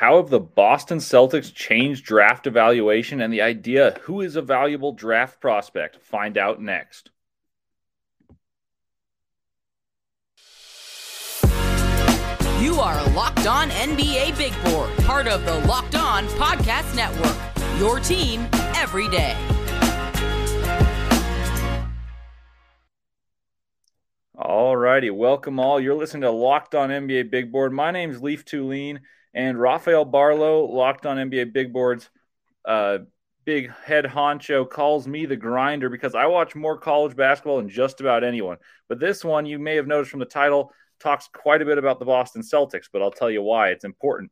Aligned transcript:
How 0.00 0.16
have 0.16 0.30
the 0.30 0.40
Boston 0.40 0.96
Celtics 0.96 1.52
changed 1.52 2.06
draft 2.06 2.46
evaluation 2.46 3.20
and 3.20 3.30
the 3.30 3.42
idea 3.42 3.98
who 4.04 4.22
is 4.22 4.34
a 4.34 4.40
valuable 4.40 4.92
draft 4.92 5.42
prospect? 5.42 6.00
Find 6.00 6.38
out 6.38 6.58
next. 6.58 7.10
You 12.62 12.80
are 12.80 13.10
Locked 13.10 13.46
On 13.46 13.68
NBA 13.68 14.38
Big 14.38 14.54
Board, 14.64 14.90
part 15.00 15.26
of 15.28 15.44
the 15.44 15.58
Locked 15.68 15.96
On 15.96 16.24
Podcast 16.28 16.96
Network. 16.96 17.36
Your 17.78 18.00
team 18.00 18.48
every 18.76 19.06
day. 19.10 19.36
All 24.34 24.74
righty, 24.74 25.10
welcome 25.10 25.60
all. 25.60 25.78
You're 25.78 25.94
listening 25.94 26.22
to 26.22 26.30
Locked 26.30 26.74
On 26.74 26.88
NBA 26.88 27.30
Big 27.30 27.52
Board. 27.52 27.74
My 27.74 27.90
name 27.90 28.10
is 28.10 28.22
Leaf 28.22 28.46
Tulane 28.46 29.00
and 29.34 29.60
Rafael 29.60 30.04
Barlow, 30.04 30.64
Locked 30.64 31.06
On 31.06 31.16
NBA 31.16 31.52
Big 31.52 31.72
Boards, 31.72 32.08
uh, 32.64 32.98
big 33.44 33.70
head 33.84 34.04
honcho, 34.04 34.68
calls 34.68 35.06
me 35.06 35.26
the 35.26 35.36
grinder 35.36 35.88
because 35.88 36.14
I 36.14 36.26
watch 36.26 36.54
more 36.54 36.78
college 36.78 37.16
basketball 37.16 37.58
than 37.58 37.68
just 37.68 38.00
about 38.00 38.24
anyone. 38.24 38.58
But 38.88 39.00
this 39.00 39.24
one, 39.24 39.46
you 39.46 39.58
may 39.58 39.76
have 39.76 39.86
noticed 39.86 40.10
from 40.10 40.20
the 40.20 40.26
title, 40.26 40.72
talks 40.98 41.28
quite 41.32 41.62
a 41.62 41.64
bit 41.64 41.78
about 41.78 41.98
the 41.98 42.04
Boston 42.04 42.42
Celtics, 42.42 42.86
but 42.92 43.02
I'll 43.02 43.10
tell 43.10 43.30
you 43.30 43.42
why 43.42 43.68
it's 43.68 43.84
important. 43.84 44.30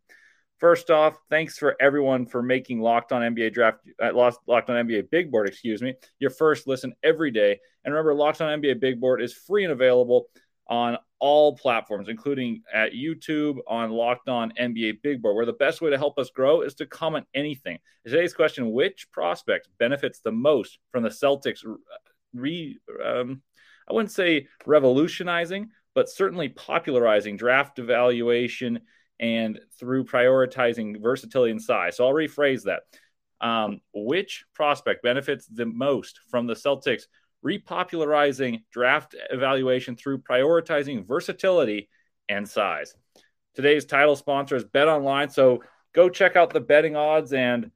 First 0.59 0.91
off, 0.91 1.17
thanks 1.31 1.57
for 1.57 1.77
everyone 1.81 2.27
for 2.27 2.43
making 2.43 2.81
Locked 2.81 3.13
On 3.13 3.23
NBA 3.23 3.53
Draft, 3.53 3.79
uh, 4.03 4.13
Locked 4.13 4.71
On 4.71 4.87
NBA 4.87 5.09
Big 5.09 5.31
Board, 5.31 5.47
excuse 5.49 5.81
me, 5.81 5.95
your 6.19 6.31
first 6.31 6.67
listen 6.67 6.95
every 7.05 7.31
day. 7.31 7.61
And 7.85 7.95
remember, 7.95 8.13
Locked 8.13 8.41
On 8.41 8.61
NBA 8.61 8.81
Big 8.81 9.01
Board 9.01 9.23
is 9.23 9.33
free 9.33 9.63
and 9.63 9.73
available 9.73 10.27
on 10.69 10.99
all 11.19 11.57
platforms, 11.57 12.09
including 12.09 12.63
at 12.73 12.93
YouTube 12.93 13.59
on 13.67 13.91
Locked 13.91 14.29
On 14.29 14.53
NBA 14.61 15.03
Big 15.03 15.23
Board, 15.23 15.37
where 15.37 15.47
the 15.47 15.53
best 15.55 15.81
way 15.81 15.91
to 15.91 15.99
help 15.99 16.19
us 16.19 16.31
grow 16.31 16.63
is 16.63 16.75
to 16.75 16.87
comment 16.87 17.27
anything. 17.35 17.79
Today's 18.05 18.35
question 18.35 18.73
Which 18.73 19.11
prospect 19.11 19.69
benefits 19.79 20.21
the 20.21 20.33
most 20.33 20.79
from 20.93 21.03
the 21.03 21.09
Celtics 21.09 21.65
re, 22.35 22.79
um, 23.05 23.43
I 23.89 23.93
wouldn't 23.93 24.13
say 24.13 24.49
revolutionizing, 24.67 25.71
but 25.95 26.09
certainly 26.09 26.51
popularizing 26.51 27.37
draft 27.37 27.79
evaluation 27.79 28.81
and 29.21 29.59
through 29.79 30.05
prioritizing 30.05 31.03
versatility 31.03 31.51
and 31.51 31.63
size. 31.63 31.97
So 31.97 32.07
I'll 32.07 32.15
rephrase 32.15 32.65
that. 32.65 32.83
Um, 33.41 33.81
which 33.95 34.45
prospect 34.53 35.05
benefits 35.05 35.47
the 35.47 35.67
most 35.67 36.19
from 36.29 36.49
the 36.49 36.55
Celtics 36.55 37.05
repopularizing 37.45 38.63
draft 38.73 39.15
evaluation 39.31 39.97
through 39.97 40.19
prioritizing 40.19 41.07
versatility 41.07 41.89
and 42.29 42.49
size? 42.49 42.95
Today's 43.55 43.85
title 43.85 44.17
sponsor 44.17 44.57
is 44.57 44.65
Bet 44.65 44.89
Online. 44.89 45.29
So 45.31 45.63
go 45.95 46.09
check 46.09 46.37
out 46.37 46.53
the 46.53 46.61
betting 46.61 46.97
odds 46.97 47.33
and 47.33 47.71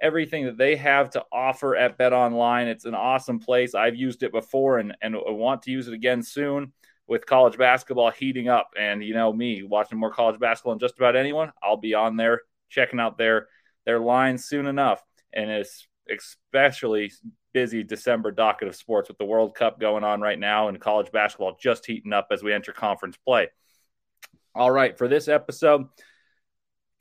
everything 0.00 0.46
that 0.46 0.56
they 0.56 0.76
have 0.76 1.10
to 1.10 1.24
offer 1.32 1.76
at 1.76 1.98
Bet 1.98 2.12
Online. 2.12 2.68
It's 2.68 2.84
an 2.84 2.94
awesome 2.94 3.38
place. 3.38 3.74
I've 3.74 3.96
used 3.96 4.22
it 4.22 4.32
before 4.32 4.78
and, 4.78 4.96
and 5.02 5.16
want 5.16 5.62
to 5.62 5.70
use 5.70 5.88
it 5.88 5.94
again 5.94 6.22
soon 6.22 6.72
with 7.06 7.26
college 7.26 7.58
basketball 7.58 8.10
heating 8.10 8.48
up. 8.48 8.70
And 8.78 9.02
you 9.02 9.14
know 9.14 9.32
me, 9.32 9.62
watching 9.62 9.98
more 9.98 10.12
college 10.12 10.38
basketball 10.38 10.74
than 10.74 10.80
just 10.80 10.98
about 10.98 11.16
anyone, 11.16 11.52
I'll 11.62 11.76
be 11.76 11.94
on 11.94 12.16
there 12.16 12.42
checking 12.68 13.00
out 13.00 13.18
their 13.18 13.48
their 13.86 13.98
lines 13.98 14.44
soon 14.44 14.66
enough. 14.66 15.02
And 15.32 15.50
it's 15.50 15.88
especially 16.10 17.10
busy 17.58 17.82
December 17.82 18.30
docket 18.30 18.68
of 18.68 18.76
sports 18.76 19.08
with 19.08 19.18
the 19.18 19.24
World 19.24 19.52
Cup 19.52 19.80
going 19.80 20.04
on 20.04 20.20
right 20.20 20.38
now 20.38 20.68
and 20.68 20.80
college 20.80 21.10
basketball 21.10 21.56
just 21.60 21.84
heating 21.84 22.12
up 22.12 22.28
as 22.30 22.40
we 22.40 22.52
enter 22.52 22.72
conference 22.72 23.16
play. 23.16 23.48
All 24.54 24.70
right, 24.70 24.96
for 24.96 25.08
this 25.08 25.26
episode, 25.26 25.86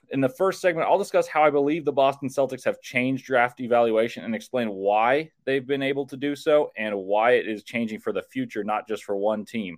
in 0.10 0.20
the 0.20 0.30
first 0.30 0.60
segment, 0.60 0.88
I'll 0.88 0.98
discuss 0.98 1.28
how 1.28 1.44
I 1.44 1.52
believe 1.52 1.86
the 1.86 1.92
Boston 1.92 2.28
Celtics 2.28 2.66
have 2.66 2.82
changed 2.82 3.24
draft 3.24 3.60
evaluation 3.60 4.24
and 4.24 4.34
explain 4.34 4.70
why 4.70 5.30
they've 5.46 5.68
been 5.68 5.84
able 5.84 6.08
to 6.08 6.18
do 6.18 6.36
so 6.36 6.72
and 6.76 6.98
why 6.98 7.34
it 7.34 7.48
is 7.48 7.64
changing 7.64 8.00
for 8.00 8.12
the 8.12 8.24
future, 8.24 8.64
not 8.64 8.88
just 8.88 9.04
for 9.04 9.16
one 9.16 9.46
team 9.46 9.78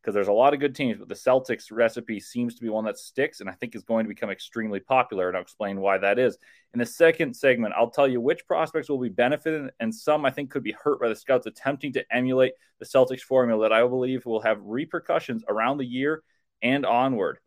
because 0.00 0.14
there's 0.14 0.28
a 0.28 0.32
lot 0.32 0.54
of 0.54 0.60
good 0.60 0.74
teams, 0.74 0.98
but 0.98 1.08
the 1.08 1.14
Celtics 1.14 1.70
recipe 1.70 2.20
seems 2.20 2.54
to 2.54 2.62
be 2.62 2.70
one 2.70 2.84
that 2.84 2.98
sticks 2.98 3.40
and 3.40 3.50
I 3.50 3.52
think 3.52 3.74
is 3.74 3.82
going 3.82 4.04
to 4.04 4.08
become 4.08 4.30
extremely 4.30 4.80
popular. 4.80 5.28
And 5.28 5.36
I'll 5.36 5.42
explain 5.42 5.80
why 5.80 5.98
that 5.98 6.18
is. 6.18 6.38
In 6.72 6.78
the 6.78 6.86
second 6.86 7.34
segment, 7.34 7.74
I'll 7.76 7.90
tell 7.90 8.08
you 8.08 8.20
which 8.20 8.46
prospects 8.46 8.88
will 8.88 8.98
be 8.98 9.10
benefited 9.10 9.70
and 9.78 9.94
some 9.94 10.24
I 10.24 10.30
think 10.30 10.50
could 10.50 10.62
be 10.62 10.72
hurt 10.72 11.00
by 11.00 11.08
the 11.08 11.16
scouts 11.16 11.46
attempting 11.46 11.92
to 11.94 12.04
emulate 12.10 12.52
the 12.78 12.86
Celtics 12.86 13.20
formula 13.20 13.68
that 13.68 13.74
I 13.74 13.86
believe 13.86 14.24
will 14.24 14.40
have 14.40 14.58
repercussions 14.62 15.44
around 15.48 15.78
the 15.78 15.86
year 15.86 16.22
and 16.62 16.86
onward. 16.86 17.38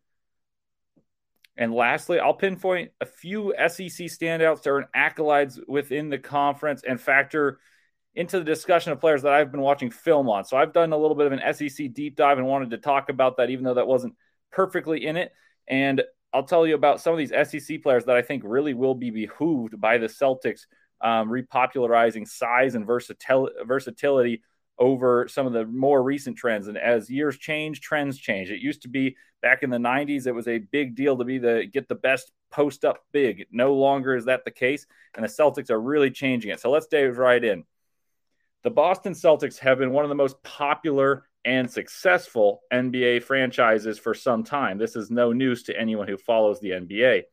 And 1.56 1.72
lastly, 1.72 2.18
I'll 2.18 2.34
pinpoint 2.34 2.90
a 3.00 3.06
few 3.06 3.54
SEC 3.56 4.06
standouts 4.08 4.62
that 4.62 4.70
are 4.70 4.78
an 4.78 4.88
accolades 4.94 5.60
within 5.68 6.08
the 6.08 6.18
conference 6.18 6.82
and 6.86 7.00
factor 7.00 7.60
into 8.16 8.38
the 8.38 8.44
discussion 8.44 8.92
of 8.92 9.00
players 9.00 9.22
that 9.22 9.32
I've 9.32 9.50
been 9.50 9.60
watching 9.60 9.90
film 9.90 10.28
on. 10.28 10.44
So 10.44 10.56
I've 10.56 10.72
done 10.72 10.92
a 10.92 10.96
little 10.96 11.16
bit 11.16 11.26
of 11.26 11.32
an 11.32 11.54
SEC 11.54 11.92
deep 11.92 12.16
dive 12.16 12.38
and 12.38 12.46
wanted 12.46 12.70
to 12.70 12.78
talk 12.78 13.08
about 13.08 13.38
that, 13.38 13.50
even 13.50 13.64
though 13.64 13.74
that 13.74 13.86
wasn't 13.86 14.14
perfectly 14.52 15.04
in 15.04 15.16
it. 15.16 15.32
And 15.66 16.02
I'll 16.32 16.44
tell 16.44 16.66
you 16.66 16.74
about 16.74 17.00
some 17.00 17.12
of 17.12 17.18
these 17.18 17.30
SEC 17.30 17.82
players 17.82 18.04
that 18.04 18.16
I 18.16 18.22
think 18.22 18.42
really 18.44 18.74
will 18.74 18.94
be 18.94 19.10
behooved 19.10 19.80
by 19.80 19.98
the 19.98 20.06
Celtics 20.06 20.62
um, 21.00 21.28
repopularizing 21.28 22.26
size 22.26 22.74
and 22.74 22.86
versatil- 22.86 23.50
versatility 23.66 24.42
over 24.78 25.28
some 25.28 25.46
of 25.46 25.52
the 25.52 25.64
more 25.64 26.02
recent 26.02 26.36
trends. 26.36 26.66
And 26.66 26.76
as 26.76 27.10
years 27.10 27.36
change, 27.38 27.80
trends 27.80 28.18
change. 28.18 28.50
It 28.50 28.60
used 28.60 28.82
to 28.82 28.88
be 28.88 29.16
back 29.42 29.62
in 29.62 29.70
the 29.70 29.78
90s, 29.78 30.26
it 30.26 30.32
was 30.32 30.48
a 30.48 30.58
big 30.58 30.94
deal 30.96 31.18
to 31.18 31.24
be 31.24 31.36
the 31.36 31.68
get 31.70 31.86
the 31.86 31.94
best 31.94 32.32
post 32.50 32.84
up 32.84 33.04
big. 33.12 33.44
No 33.50 33.74
longer 33.74 34.16
is 34.16 34.24
that 34.24 34.44
the 34.44 34.50
case, 34.50 34.86
and 35.14 35.22
the 35.22 35.28
Celtics 35.28 35.70
are 35.70 35.80
really 35.80 36.10
changing 36.10 36.50
it. 36.50 36.60
So 36.60 36.70
let's 36.70 36.86
dive 36.86 37.18
right 37.18 37.44
in. 37.44 37.64
The 38.64 38.70
Boston 38.70 39.12
Celtics 39.12 39.58
have 39.58 39.78
been 39.78 39.92
one 39.92 40.06
of 40.06 40.08
the 40.08 40.14
most 40.14 40.42
popular 40.42 41.26
and 41.44 41.70
successful 41.70 42.62
NBA 42.72 43.22
franchises 43.22 43.98
for 43.98 44.14
some 44.14 44.42
time. 44.42 44.78
This 44.78 44.96
is 44.96 45.10
no 45.10 45.32
news 45.32 45.64
to 45.64 45.78
anyone 45.78 46.08
who 46.08 46.16
follows 46.16 46.60
the 46.60 46.70
NBA. 46.70 47.24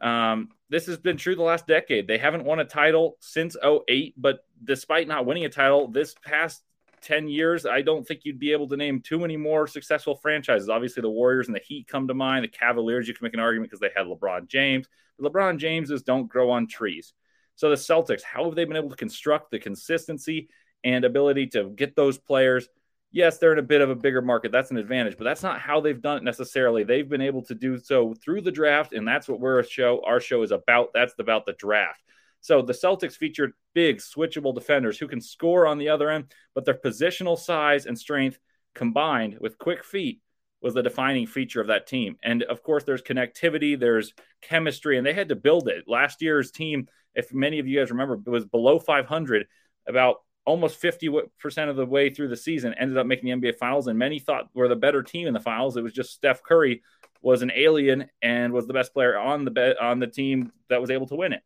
Um, 0.00 0.48
this 0.68 0.86
has 0.86 0.98
been 0.98 1.16
true 1.16 1.36
the 1.36 1.42
last 1.42 1.68
decade. 1.68 2.08
They 2.08 2.18
haven't 2.18 2.44
won 2.44 2.58
a 2.58 2.64
title 2.64 3.16
since 3.20 3.56
08, 3.62 4.14
but 4.16 4.44
despite 4.64 5.06
not 5.06 5.26
winning 5.26 5.44
a 5.44 5.48
title 5.48 5.86
this 5.86 6.16
past 6.24 6.64
10 7.02 7.28
years, 7.28 7.64
I 7.64 7.82
don't 7.82 8.04
think 8.04 8.22
you'd 8.24 8.40
be 8.40 8.50
able 8.50 8.68
to 8.70 8.76
name 8.76 9.00
too 9.00 9.20
many 9.20 9.36
more 9.36 9.68
successful 9.68 10.16
franchises. 10.16 10.68
Obviously, 10.68 11.02
the 11.02 11.10
Warriors 11.10 11.46
and 11.46 11.54
the 11.54 11.60
Heat 11.60 11.86
come 11.86 12.08
to 12.08 12.14
mind. 12.14 12.42
The 12.42 12.48
Cavaliers, 12.48 13.06
you 13.06 13.14
can 13.14 13.24
make 13.24 13.34
an 13.34 13.40
argument 13.40 13.70
because 13.70 13.80
they 13.80 13.90
had 13.94 14.08
LeBron 14.08 14.48
James. 14.48 14.88
LeBron 15.20 15.58
Jameses 15.58 16.02
don't 16.02 16.28
grow 16.28 16.50
on 16.50 16.66
trees. 16.66 17.14
So 17.54 17.70
the 17.70 17.76
Celtics, 17.76 18.22
how 18.22 18.44
have 18.44 18.54
they 18.54 18.64
been 18.64 18.76
able 18.76 18.90
to 18.90 18.96
construct 18.96 19.50
the 19.50 19.58
consistency 19.58 20.48
and 20.84 21.04
ability 21.04 21.48
to 21.48 21.70
get 21.70 21.94
those 21.94 22.18
players? 22.18 22.68
Yes, 23.10 23.36
they're 23.38 23.52
in 23.52 23.58
a 23.58 23.62
bit 23.62 23.82
of 23.82 23.90
a 23.90 23.94
bigger 23.94 24.22
market. 24.22 24.52
That's 24.52 24.70
an 24.70 24.78
advantage, 24.78 25.18
but 25.18 25.24
that's 25.24 25.42
not 25.42 25.60
how 25.60 25.80
they've 25.80 26.00
done 26.00 26.16
it 26.16 26.24
necessarily. 26.24 26.82
They've 26.82 27.08
been 27.08 27.20
able 27.20 27.42
to 27.42 27.54
do 27.54 27.78
so 27.78 28.14
through 28.14 28.40
the 28.40 28.50
draft, 28.50 28.94
and 28.94 29.06
that's 29.06 29.28
what 29.28 29.38
we're 29.38 29.60
a 29.60 29.66
show. 29.66 30.02
Our 30.06 30.18
show 30.18 30.42
is 30.42 30.50
about. 30.50 30.92
That's 30.94 31.12
about 31.18 31.44
the 31.44 31.52
draft. 31.52 32.02
So 32.40 32.62
the 32.62 32.72
Celtics 32.72 33.14
featured 33.14 33.52
big, 33.74 33.98
switchable 33.98 34.54
defenders 34.54 34.98
who 34.98 35.08
can 35.08 35.20
score 35.20 35.66
on 35.66 35.76
the 35.76 35.90
other 35.90 36.08
end, 36.10 36.32
but 36.54 36.64
their 36.64 36.74
positional 36.74 37.38
size 37.38 37.84
and 37.84 37.98
strength 37.98 38.38
combined 38.74 39.36
with 39.40 39.58
quick 39.58 39.84
feet 39.84 40.21
was 40.62 40.74
the 40.74 40.82
defining 40.82 41.26
feature 41.26 41.60
of 41.60 41.66
that 41.66 41.86
team. 41.86 42.16
And 42.22 42.42
of 42.44 42.62
course, 42.62 42.84
there's 42.84 43.02
connectivity, 43.02 43.78
there's 43.78 44.14
chemistry, 44.40 44.96
and 44.96 45.06
they 45.06 45.12
had 45.12 45.30
to 45.30 45.36
build 45.36 45.68
it. 45.68 45.84
Last 45.86 46.22
year's 46.22 46.50
team 46.50 46.88
if 47.14 47.32
many 47.32 47.58
of 47.58 47.66
you 47.66 47.78
guys 47.78 47.90
remember, 47.90 48.16
was 48.26 48.44
below 48.44 48.78
500 48.78 49.46
about 49.86 50.16
almost 50.44 50.80
50% 50.80 51.68
of 51.68 51.76
the 51.76 51.86
way 51.86 52.10
through 52.10 52.28
the 52.28 52.36
season, 52.36 52.74
ended 52.74 52.98
up 52.98 53.06
making 53.06 53.40
the 53.40 53.50
NBA 53.50 53.58
finals. 53.58 53.86
And 53.86 53.98
many 53.98 54.18
thought 54.18 54.48
were 54.54 54.68
the 54.68 54.76
better 54.76 55.02
team 55.02 55.28
in 55.28 55.34
the 55.34 55.40
finals. 55.40 55.76
It 55.76 55.82
was 55.82 55.92
just 55.92 56.12
Steph 56.12 56.42
Curry 56.42 56.82
was 57.20 57.42
an 57.42 57.52
alien 57.54 58.06
and 58.20 58.52
was 58.52 58.66
the 58.66 58.72
best 58.72 58.92
player 58.92 59.16
on 59.16 59.44
the 59.44 59.50
be- 59.50 59.76
on 59.80 60.00
the 60.00 60.08
team 60.08 60.52
that 60.68 60.80
was 60.80 60.90
able 60.90 61.06
to 61.06 61.14
win 61.14 61.32
it. 61.32 61.42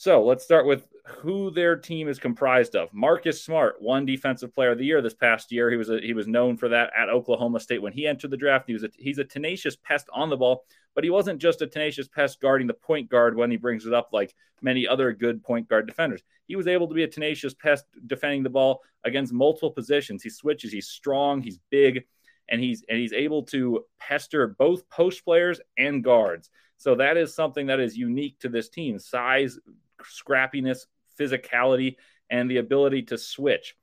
So 0.00 0.24
let's 0.24 0.42
start 0.42 0.64
with 0.64 0.86
who 1.06 1.50
their 1.50 1.76
team 1.76 2.08
is 2.08 2.18
comprised 2.18 2.74
of. 2.74 2.88
Marcus 2.94 3.44
Smart, 3.44 3.82
one 3.82 4.06
defensive 4.06 4.54
player 4.54 4.70
of 4.70 4.78
the 4.78 4.84
year 4.86 5.02
this 5.02 5.12
past 5.12 5.52
year. 5.52 5.70
He 5.70 5.76
was 5.76 5.90
a, 5.90 6.00
he 6.00 6.14
was 6.14 6.26
known 6.26 6.56
for 6.56 6.70
that 6.70 6.90
at 6.96 7.10
Oklahoma 7.10 7.60
State 7.60 7.82
when 7.82 7.92
he 7.92 8.06
entered 8.06 8.30
the 8.30 8.36
draft. 8.38 8.64
He 8.66 8.72
was 8.72 8.82
a, 8.82 8.88
he's 8.96 9.18
a 9.18 9.24
tenacious 9.24 9.76
pest 9.76 10.08
on 10.10 10.30
the 10.30 10.38
ball, 10.38 10.64
but 10.94 11.04
he 11.04 11.10
wasn't 11.10 11.38
just 11.38 11.60
a 11.60 11.66
tenacious 11.66 12.08
pest 12.08 12.40
guarding 12.40 12.66
the 12.66 12.72
point 12.72 13.10
guard 13.10 13.36
when 13.36 13.50
he 13.50 13.58
brings 13.58 13.84
it 13.84 13.92
up 13.92 14.08
like 14.10 14.34
many 14.62 14.88
other 14.88 15.12
good 15.12 15.42
point 15.42 15.68
guard 15.68 15.86
defenders. 15.86 16.22
He 16.46 16.56
was 16.56 16.66
able 16.66 16.88
to 16.88 16.94
be 16.94 17.04
a 17.04 17.06
tenacious 17.06 17.52
pest 17.52 17.84
defending 18.06 18.42
the 18.42 18.48
ball 18.48 18.80
against 19.04 19.34
multiple 19.34 19.70
positions. 19.70 20.22
He 20.22 20.30
switches, 20.30 20.72
he's 20.72 20.88
strong, 20.88 21.42
he's 21.42 21.60
big, 21.68 22.04
and 22.48 22.58
he's 22.58 22.82
and 22.88 22.98
he's 22.98 23.12
able 23.12 23.42
to 23.42 23.84
pester 23.98 24.46
both 24.46 24.88
post 24.88 25.26
players 25.26 25.60
and 25.76 26.02
guards. 26.02 26.48
So 26.80 26.94
that 26.94 27.18
is 27.18 27.34
something 27.34 27.66
that 27.66 27.78
is 27.78 27.94
unique 27.94 28.38
to 28.38 28.48
this 28.48 28.70
team. 28.70 28.98
Size, 28.98 29.58
scrappiness, 30.04 30.86
physicality, 31.18 31.96
and 32.30 32.50
the 32.50 32.58
ability 32.58 33.02
to 33.02 33.18
switch. 33.18 33.76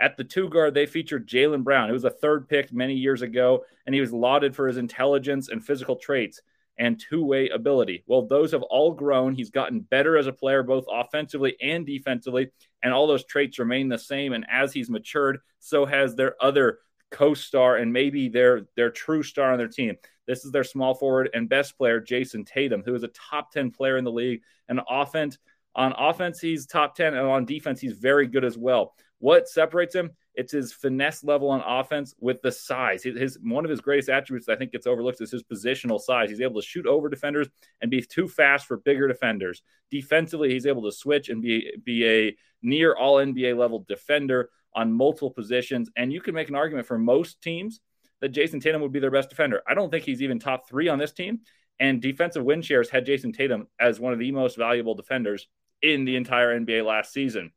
At 0.00 0.16
the 0.16 0.24
two 0.24 0.48
guard, 0.48 0.72
they 0.74 0.86
featured 0.86 1.28
Jaylen 1.28 1.62
Brown, 1.62 1.88
who 1.88 1.92
was 1.94 2.04
a 2.04 2.10
third 2.10 2.48
pick 2.48 2.72
many 2.72 2.94
years 2.94 3.20
ago, 3.22 3.64
and 3.84 3.94
he 3.94 4.00
was 4.00 4.12
lauded 4.12 4.56
for 4.56 4.66
his 4.66 4.78
intelligence 4.78 5.48
and 5.50 5.64
physical 5.64 5.96
traits. 5.96 6.40
and 6.78 6.98
two 6.98 7.22
way 7.22 7.48
ability. 7.50 8.04
Well, 8.06 8.26
those 8.26 8.52
have 8.52 8.62
all 8.62 8.92
grown. 8.94 9.34
He's 9.34 9.50
gotten 9.50 9.80
better 9.80 10.16
as 10.16 10.26
a 10.26 10.32
player, 10.32 10.62
both 10.62 10.86
offensively 10.90 11.54
and 11.60 11.84
defensively, 11.84 12.50
and 12.82 12.92
all 12.94 13.06
those 13.06 13.24
traits 13.26 13.58
remain 13.58 13.88
the 13.90 13.98
same. 13.98 14.32
And 14.32 14.46
as 14.50 14.72
he's 14.72 14.88
matured, 14.88 15.40
so 15.58 15.84
has 15.84 16.14
their 16.14 16.42
other 16.42 16.78
co-star 17.10 17.76
and 17.76 17.92
maybe 17.92 18.28
their 18.30 18.62
their 18.76 18.90
true 18.90 19.22
star 19.22 19.52
on 19.52 19.58
their 19.58 19.68
team. 19.68 19.96
This 20.26 20.44
is 20.46 20.52
their 20.52 20.64
small 20.64 20.94
forward 20.94 21.28
and 21.34 21.48
best 21.50 21.76
player, 21.76 22.00
Jayson 22.00 22.46
Tatum, 22.46 22.82
who 22.84 22.94
is 22.94 23.02
a 23.02 23.08
top 23.08 23.52
10 23.52 23.72
player 23.72 23.98
in 23.98 24.04
the 24.04 24.12
league. 24.12 24.40
And 24.68 24.80
offense, 24.88 25.36
on 25.74 25.94
offense, 25.96 26.40
he's 26.40 26.66
top 26.66 26.94
10, 26.94 27.14
and 27.14 27.26
on 27.26 27.44
defense, 27.44 27.80
he's 27.80 27.92
very 27.92 28.26
good 28.26 28.44
as 28.44 28.58
well. 28.58 28.94
What 29.18 29.48
separates 29.48 29.94
him? 29.94 30.10
It's 30.34 30.52
his 30.52 30.72
finesse 30.72 31.22
level 31.22 31.50
on 31.50 31.60
offense 31.60 32.14
with 32.18 32.40
the 32.40 32.50
size. 32.50 33.02
His, 33.02 33.18
his, 33.18 33.38
one 33.42 33.64
of 33.64 33.70
his 33.70 33.80
greatest 33.80 34.08
attributes 34.08 34.48
I 34.48 34.56
think 34.56 34.72
gets 34.72 34.86
overlooked 34.86 35.20
is 35.20 35.30
his 35.30 35.42
positional 35.42 36.00
size. 36.00 36.30
He's 36.30 36.40
able 36.40 36.60
to 36.60 36.66
shoot 36.66 36.86
over 36.86 37.08
defenders 37.08 37.48
and 37.80 37.90
be 37.90 38.00
too 38.00 38.26
fast 38.26 38.66
for 38.66 38.78
bigger 38.78 39.06
defenders. 39.06 39.62
Defensively, 39.90 40.50
he's 40.50 40.66
able 40.66 40.82
to 40.84 40.92
switch 40.92 41.28
and 41.28 41.42
be 41.42 41.70
be 41.84 42.06
a 42.06 42.36
near 42.62 42.94
all 42.94 43.16
NBA 43.16 43.56
level 43.56 43.84
defender 43.86 44.50
on 44.74 44.92
multiple 44.92 45.30
positions. 45.30 45.90
And 45.96 46.12
you 46.12 46.20
can 46.20 46.34
make 46.34 46.48
an 46.48 46.54
argument 46.54 46.86
for 46.86 46.98
most 46.98 47.42
teams 47.42 47.80
that 48.20 48.32
Jayson 48.32 48.60
Tatum 48.60 48.80
would 48.82 48.92
be 48.92 49.00
their 49.00 49.10
best 49.10 49.30
defender. 49.30 49.62
I 49.68 49.74
don't 49.74 49.90
think 49.90 50.04
he's 50.04 50.22
even 50.22 50.38
top 50.38 50.68
three 50.68 50.88
on 50.88 50.98
this 50.98 51.12
team. 51.12 51.40
And 51.80 52.00
defensive 52.00 52.44
win 52.44 52.62
shares 52.62 52.90
had 52.90 53.06
Jayson 53.06 53.32
Tatum 53.32 53.66
as 53.80 53.98
one 53.98 54.12
of 54.12 54.18
the 54.18 54.30
most 54.32 54.56
valuable 54.56 54.94
defenders 54.94 55.48
in 55.82 56.04
the 56.04 56.16
entire 56.16 56.58
NBA 56.58 56.84
last 56.84 57.12
season. 57.12 57.52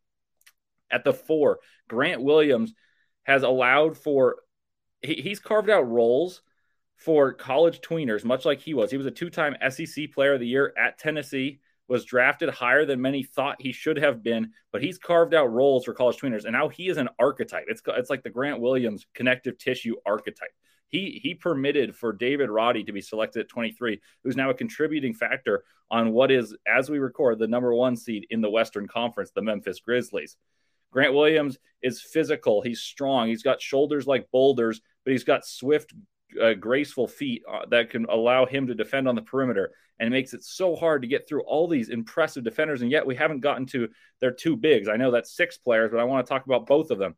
At 0.91 1.03
the 1.03 1.13
four, 1.13 1.59
Grant 1.87 2.21
Williams 2.21 2.73
has 3.23 3.43
allowed 3.43 3.97
for, 3.97 4.37
he, 5.01 5.15
he's 5.15 5.39
carved 5.39 5.69
out 5.69 5.89
roles 5.89 6.41
for 6.95 7.33
college 7.33 7.81
tweeners, 7.81 8.23
much 8.23 8.45
like 8.45 8.59
he 8.59 8.73
was. 8.73 8.91
He 8.91 8.97
was 8.97 9.05
a 9.05 9.11
two 9.11 9.29
time 9.29 9.55
SEC 9.69 10.11
player 10.11 10.33
of 10.33 10.39
the 10.39 10.47
year 10.47 10.73
at 10.77 10.97
Tennessee, 10.97 11.59
was 11.87 12.05
drafted 12.05 12.49
higher 12.49 12.85
than 12.85 13.01
many 13.01 13.23
thought 13.23 13.61
he 13.61 13.71
should 13.71 13.97
have 13.97 14.23
been, 14.23 14.51
but 14.71 14.81
he's 14.81 14.97
carved 14.97 15.33
out 15.33 15.51
roles 15.51 15.85
for 15.85 15.93
college 15.93 16.17
tweeners. 16.17 16.45
And 16.45 16.53
now 16.53 16.69
he 16.69 16.87
is 16.87 16.97
an 16.97 17.09
archetype. 17.19 17.65
It's, 17.67 17.81
it's 17.85 18.09
like 18.09 18.23
the 18.23 18.29
Grant 18.29 18.61
Williams 18.61 19.05
connective 19.13 19.57
tissue 19.57 19.95
archetype. 20.05 20.53
He, 20.93 21.19
he 21.23 21.33
permitted 21.33 21.95
for 21.95 22.13
David 22.13 22.51
Roddy 22.51 22.83
to 22.83 22.91
be 22.91 23.01
selected 23.01 23.39
at 23.39 23.49
23, 23.49 23.99
who's 24.23 24.37
now 24.37 24.51
a 24.51 24.53
contributing 24.53 25.15
factor 25.15 25.63
on 25.89 26.11
what 26.11 26.29
is, 26.29 26.55
as 26.67 26.87
we 26.87 26.99
record, 26.99 27.39
the 27.39 27.47
number 27.47 27.73
one 27.73 27.95
seed 27.95 28.27
in 28.29 28.41
the 28.41 28.49
Western 28.49 28.87
Conference, 28.87 29.31
the 29.31 29.41
Memphis 29.41 29.79
Grizzlies. 29.79 30.37
Grant 30.91 31.15
Williams 31.15 31.57
is 31.81 31.99
physical. 31.99 32.61
He's 32.61 32.81
strong. 32.81 33.27
He's 33.27 33.41
got 33.41 33.59
shoulders 33.59 34.05
like 34.05 34.29
boulders, 34.29 34.81
but 35.03 35.13
he's 35.13 35.23
got 35.23 35.47
swift, 35.47 35.95
uh, 36.39 36.53
graceful 36.53 37.07
feet 37.07 37.41
uh, 37.51 37.65
that 37.71 37.89
can 37.89 38.05
allow 38.05 38.45
him 38.45 38.67
to 38.67 38.75
defend 38.75 39.07
on 39.07 39.15
the 39.15 39.23
perimeter. 39.23 39.71
And 39.99 40.05
it 40.05 40.11
makes 40.11 40.35
it 40.35 40.43
so 40.43 40.75
hard 40.75 41.01
to 41.01 41.07
get 41.07 41.27
through 41.27 41.41
all 41.45 41.67
these 41.67 41.89
impressive 41.89 42.43
defenders. 42.43 42.83
And 42.83 42.91
yet 42.91 43.07
we 43.07 43.15
haven't 43.15 43.39
gotten 43.39 43.65
to 43.67 43.89
their 44.21 44.31
two 44.31 44.55
bigs. 44.55 44.87
I 44.87 44.97
know 44.97 45.09
that's 45.09 45.35
six 45.35 45.57
players, 45.57 45.89
but 45.89 45.99
I 45.99 46.03
want 46.03 46.23
to 46.23 46.29
talk 46.29 46.45
about 46.45 46.67
both 46.67 46.91
of 46.91 46.99
them. 46.99 47.15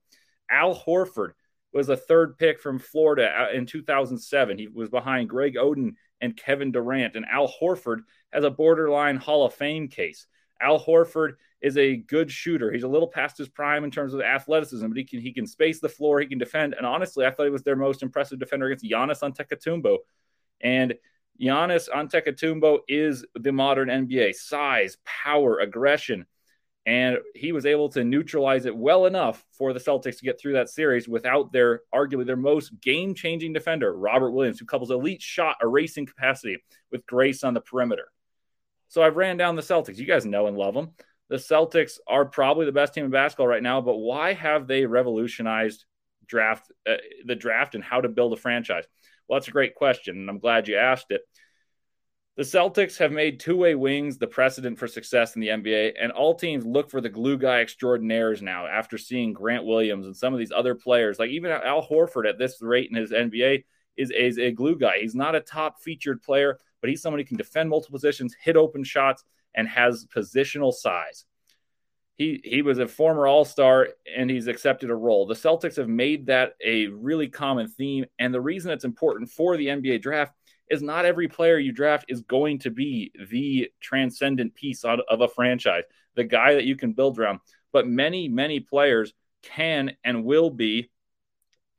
Al 0.50 0.74
Horford 0.74 1.32
was 1.76 1.90
a 1.90 1.98
third 1.98 2.38
pick 2.38 2.60
from 2.62 2.80
Florida 2.80 3.30
uh, 3.38 3.54
in 3.54 3.66
2007. 3.66 4.58
He 4.58 4.68
was 4.68 4.90
behind 4.90 5.28
Greg 5.28 5.56
Oden 5.56 5.96
and 6.22 6.38
Kevin 6.38 6.72
Durant. 6.72 7.18
And 7.18 7.26
Al 7.30 7.52
Horford 7.62 8.00
has 8.32 8.46
a 8.46 8.50
borderline 8.50 9.18
Hall 9.18 9.46
of 9.46 9.54
Fame 9.54 9.90
case. 9.90 10.26
Al 10.62 10.80
Horford 10.80 11.34
is 11.62 11.78
a 11.78 11.98
good 11.98 12.32
shooter. 12.32 12.72
He's 12.72 12.84
a 12.84 12.88
little 12.88 13.10
past 13.10 13.38
his 13.38 13.50
prime 13.50 13.84
in 13.84 13.92
terms 13.92 14.14
of 14.14 14.22
athleticism, 14.22 14.88
but 14.88 14.98
he 14.98 15.04
can 15.04 15.20
he 15.20 15.34
can 15.34 15.46
space 15.46 15.82
the 15.82 15.90
floor, 15.90 16.22
he 16.22 16.28
can 16.28 16.38
defend. 16.38 16.76
And 16.76 16.86
honestly, 16.86 17.26
I 17.26 17.32
thought 17.32 17.44
he 17.44 17.50
was 17.50 17.64
their 17.64 17.76
most 17.76 18.04
impressive 18.04 18.40
defender 18.40 18.68
against 18.68 18.86
Giannis 18.86 19.22
Antetokounmpo. 19.22 19.98
And 20.62 20.94
Giannis 21.42 21.90
Antetokounmpo 21.90 22.80
is 22.88 23.26
the 23.36 23.52
modern 23.52 23.90
NBA: 23.90 24.36
size, 24.36 24.98
power, 25.04 25.60
aggression, 25.60 26.26
and 26.86 27.18
he 27.34 27.52
was 27.52 27.66
able 27.66 27.90
to 27.90 28.04
neutralize 28.04 28.66
it 28.66 28.76
well 28.76 29.06
enough 29.06 29.44
for 29.52 29.74
the 29.74 29.80
Celtics 29.80 30.18
to 30.20 30.26
get 30.26 30.40
through 30.40 30.54
that 30.54 30.70
series 30.70 31.08
without 31.08 31.52
their 31.52 31.82
arguably 31.94 32.26
their 32.26 32.36
most 32.36 32.80
game-changing 32.82 33.54
defender, 33.54 33.96
Robert 33.96 34.32
Williams, 34.32 34.60
who 34.60 34.66
couples 34.66 34.92
elite 34.92 35.22
shot 35.22 35.58
erasing 35.62 36.06
capacity 36.06 36.58
with 36.92 37.06
grace 37.06 37.44
on 37.44 37.54
the 37.54 37.62
perimeter. 37.62 38.10
So 38.88 39.02
I've 39.02 39.18
ran 39.18 39.38
down 39.38 39.56
the 39.56 39.62
Celtics. 39.62 39.98
You 39.98 40.06
guys 40.06 40.26
know 40.26 40.48
and 40.48 40.58
love 40.58 40.74
them 40.76 40.92
the 41.30 41.38
Celtics 41.38 41.98
are 42.08 42.26
probably 42.26 42.66
the 42.66 42.72
best 42.72 42.94
team 42.94 43.06
in 43.06 43.12
basketball 43.12 43.48
right 43.48 43.64
now, 43.64 43.82
but 43.82 43.98
why 43.98 44.34
have 44.34 44.68
they 44.68 44.86
revolutionized 44.86 45.86
draft 46.28 46.72
uh, 46.90 46.96
the 47.26 47.36
draft 47.36 47.76
and 47.76 47.84
how 47.84 48.02
to 48.02 48.10
build 48.10 48.34
a 48.34 48.38
franchise? 48.38 48.86
Well, 49.28 49.40
that's 49.40 49.48
a 49.48 49.52
great 49.52 49.76
question, 49.76 50.18
and 50.18 50.30
I'm 50.30 50.40
glad 50.40 50.68
you 50.68 50.78
asked 50.78 51.08
it. 51.10 51.22
The 52.38 52.44
Celtics 52.44 52.98
have 52.98 53.14
made 53.14 53.40
two-way 53.40 53.76
wings 53.76 54.18
the 54.18 54.28
precedent 54.28 54.78
for 54.78 54.90
success 54.90 55.36
in 55.36 55.42
the 55.42 55.48
NBA, 55.48 55.94
and 55.98 56.12
all 56.12 56.36
teams 56.36 56.66
look 56.66 56.90
for 56.90 57.00
the 57.00 57.08
glue 57.08 57.38
guy 57.38 57.62
extraordinaires 57.62 58.42
now 58.42 58.68
after 58.68 58.98
seeing 58.98 59.32
Grant 59.32 59.64
Williams 59.64 60.06
and 60.06 60.16
some 60.16 60.34
of 60.34 60.40
these 60.40 60.52
other 60.52 60.76
players, 60.76 61.18
like 61.18 61.30
even 61.30 61.50
Al 61.50 61.88
Horford 61.88 62.28
at 62.28 62.38
this 62.38 62.62
rate 62.62 62.90
in 62.90 62.98
his 62.98 63.12
NBA 63.12 63.64
is, 63.96 64.12
is 64.12 64.38
a 64.38 64.52
glue 64.52 64.78
guy. 64.78 65.00
He's 65.00 65.16
not 65.16 65.36
a 65.36 65.40
top 65.40 65.80
featured 65.80 66.22
player, 66.22 66.60
but 66.82 66.90
he's 66.90 67.02
somebody 67.02 67.24
who 67.24 67.30
can 67.30 67.38
defend 67.38 67.70
multiple 67.70 67.98
positions, 67.98 68.36
hit 68.38 68.58
open 68.58 68.84
shots, 68.84 69.24
and 69.56 69.66
has 69.70 70.06
positional 70.06 70.74
size. 70.74 71.24
He 72.16 72.42
he 72.44 72.62
was 72.62 72.80
a 72.80 72.88
former 72.88 73.28
All-Star 73.28 73.90
and 74.16 74.30
he's 74.30 74.48
accepted 74.48 74.90
a 74.90 74.96
role. 74.96 75.26
The 75.26 75.36
Celtics 75.36 75.78
have 75.78 75.90
made 75.90 76.26
that 76.28 76.56
a 76.64 76.88
really 76.88 77.28
common 77.28 77.70
theme 77.70 78.06
and 78.20 78.34
the 78.34 78.42
reason 78.42 78.72
it's 78.72 78.86
important 78.86 79.30
for 79.30 79.58
the 79.58 79.68
NBA 79.68 80.02
draft 80.02 80.34
is 80.70 80.82
not 80.82 81.06
every 81.06 81.28
player 81.28 81.58
you 81.58 81.72
draft 81.72 82.06
is 82.10 82.22
going 82.22 82.60
to 82.60 82.72
be 82.72 83.12
the 83.30 83.70
transcendent 83.82 84.56
piece 84.56 84.84
of 84.84 85.00
a 85.10 85.28
franchise, 85.28 85.84
the 86.16 86.24
guy 86.24 86.56
that 86.56 86.66
you 86.66 86.76
can 86.76 86.94
build 86.94 87.20
around. 87.20 87.40
But 87.72 87.88
many, 87.88 88.28
many 88.28 88.60
players 88.60 89.14
can 89.44 89.96
and 90.04 90.24
will 90.26 90.50
be 90.50 90.90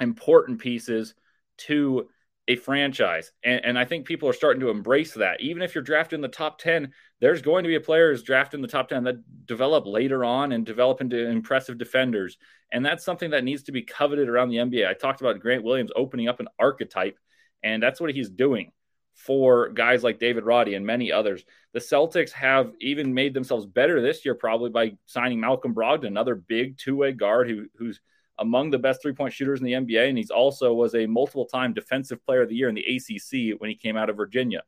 important 0.00 0.60
pieces 0.60 1.14
to 1.58 2.08
a 2.48 2.56
franchise. 2.56 3.32
And, 3.42 3.64
and, 3.64 3.78
I 3.78 3.84
think 3.84 4.06
people 4.06 4.28
are 4.28 4.32
starting 4.32 4.60
to 4.60 4.70
embrace 4.70 5.14
that. 5.14 5.40
Even 5.40 5.62
if 5.62 5.74
you're 5.74 5.82
drafting 5.82 6.20
the 6.20 6.28
top 6.28 6.58
10, 6.58 6.92
there's 7.20 7.42
going 7.42 7.64
to 7.64 7.68
be 7.68 7.74
a 7.74 7.80
player 7.80 8.10
who's 8.10 8.22
drafted 8.22 8.58
in 8.58 8.62
the 8.62 8.68
top 8.68 8.88
10 8.88 9.04
that 9.04 9.46
develop 9.46 9.84
later 9.84 10.24
on 10.24 10.52
and 10.52 10.64
develop 10.64 11.00
into 11.00 11.28
impressive 11.28 11.76
defenders. 11.76 12.38
And 12.70 12.86
that's 12.86 13.04
something 13.04 13.30
that 13.30 13.44
needs 13.44 13.64
to 13.64 13.72
be 13.72 13.82
coveted 13.82 14.28
around 14.28 14.50
the 14.50 14.58
NBA. 14.58 14.86
I 14.86 14.94
talked 14.94 15.20
about 15.20 15.40
Grant 15.40 15.64
Williams 15.64 15.90
opening 15.96 16.28
up 16.28 16.38
an 16.38 16.48
archetype, 16.58 17.18
and 17.62 17.82
that's 17.82 18.00
what 18.00 18.14
he's 18.14 18.30
doing 18.30 18.72
for 19.14 19.70
guys 19.70 20.04
like 20.04 20.18
David 20.18 20.44
Roddy 20.44 20.74
and 20.74 20.84
many 20.84 21.10
others. 21.10 21.44
The 21.72 21.80
Celtics 21.80 22.32
have 22.32 22.72
even 22.80 23.14
made 23.14 23.32
themselves 23.32 23.66
better 23.66 24.00
this 24.00 24.24
year, 24.24 24.34
probably 24.34 24.70
by 24.70 24.96
signing 25.06 25.40
Malcolm 25.40 25.74
Brogdon, 25.74 26.06
another 26.06 26.34
big 26.34 26.78
two 26.78 26.96
way 26.96 27.12
guard 27.12 27.48
who, 27.48 27.66
who's 27.78 28.00
among 28.38 28.70
the 28.70 28.78
best 28.78 29.00
three 29.00 29.14
point 29.14 29.32
shooters 29.32 29.60
in 29.60 29.66
the 29.66 29.72
NBA, 29.72 30.08
and 30.08 30.18
he's 30.18 30.30
also 30.30 30.74
was 30.74 30.94
a 30.94 31.06
multiple 31.06 31.46
time 31.46 31.72
defensive 31.72 32.24
player 32.24 32.42
of 32.42 32.48
the 32.48 32.54
year 32.54 32.68
in 32.68 32.74
the 32.74 32.84
ACC 32.84 33.58
when 33.58 33.70
he 33.70 33.76
came 33.76 33.96
out 33.96 34.10
of 34.10 34.16
Virginia. 34.16 34.62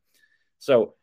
So 0.57 0.95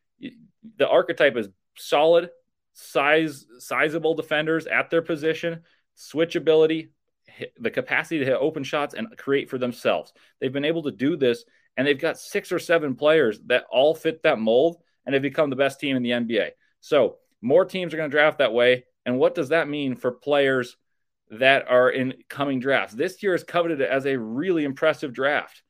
the 0.76 0.88
archetype 0.88 1.36
is 1.36 1.48
solid, 1.76 2.30
size, 2.72 3.46
sizable 3.58 4.14
defenders 4.14 4.66
at 4.66 4.90
their 4.90 5.02
position, 5.02 5.62
switchability, 5.96 6.88
the 7.58 7.70
capacity 7.70 8.18
to 8.18 8.24
hit 8.24 8.38
open 8.40 8.64
shots 8.64 8.94
and 8.94 9.16
create 9.16 9.50
for 9.50 9.58
themselves. 9.58 10.12
They've 10.40 10.52
been 10.52 10.64
able 10.64 10.82
to 10.84 10.90
do 10.90 11.16
this, 11.16 11.44
and 11.76 11.86
they've 11.86 12.00
got 12.00 12.18
six 12.18 12.52
or 12.52 12.58
seven 12.58 12.94
players 12.94 13.40
that 13.46 13.64
all 13.70 13.94
fit 13.94 14.22
that 14.22 14.38
mold, 14.38 14.76
and 15.04 15.14
have 15.14 15.22
become 15.22 15.50
the 15.50 15.56
best 15.56 15.78
team 15.78 15.96
in 15.96 16.02
the 16.02 16.10
NBA. 16.10 16.50
So 16.80 17.16
more 17.40 17.64
teams 17.64 17.94
are 17.94 17.96
going 17.96 18.10
to 18.10 18.16
draft 18.16 18.38
that 18.38 18.52
way. 18.52 18.84
And 19.04 19.18
what 19.18 19.36
does 19.36 19.50
that 19.50 19.68
mean 19.68 19.94
for 19.94 20.10
players? 20.10 20.76
that 21.30 21.68
are 21.68 21.90
in 21.90 22.14
coming 22.28 22.60
drafts. 22.60 22.94
This 22.94 23.22
year 23.22 23.34
is 23.34 23.44
coveted 23.44 23.82
as 23.82 24.06
a 24.06 24.18
really 24.18 24.64
impressive 24.64 25.12
draft, 25.12 25.62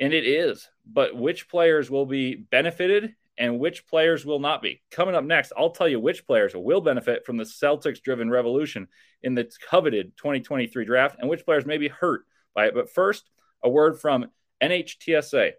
and 0.00 0.12
it 0.12 0.26
is. 0.26 0.68
But 0.86 1.16
which 1.16 1.48
players 1.48 1.90
will 1.90 2.06
be 2.06 2.34
benefited 2.34 3.14
and 3.36 3.58
which 3.58 3.86
players 3.86 4.24
will 4.24 4.38
not 4.38 4.62
be? 4.62 4.80
Coming 4.90 5.14
up 5.14 5.24
next, 5.24 5.52
I'll 5.56 5.70
tell 5.70 5.88
you 5.88 5.98
which 5.98 6.26
players 6.26 6.52
will 6.54 6.80
benefit 6.80 7.26
from 7.26 7.36
the 7.36 7.44
Celtics 7.44 8.00
driven 8.00 8.30
revolution 8.30 8.88
in 9.22 9.34
the 9.34 9.50
coveted 9.68 10.16
2023 10.16 10.84
draft 10.84 11.16
and 11.18 11.28
which 11.28 11.44
players 11.44 11.66
may 11.66 11.78
be 11.78 11.88
hurt 11.88 12.24
by 12.54 12.66
it. 12.66 12.74
But 12.74 12.90
first, 12.90 13.28
a 13.62 13.68
word 13.68 14.00
from 14.00 14.26
NHTSA. 14.70 15.52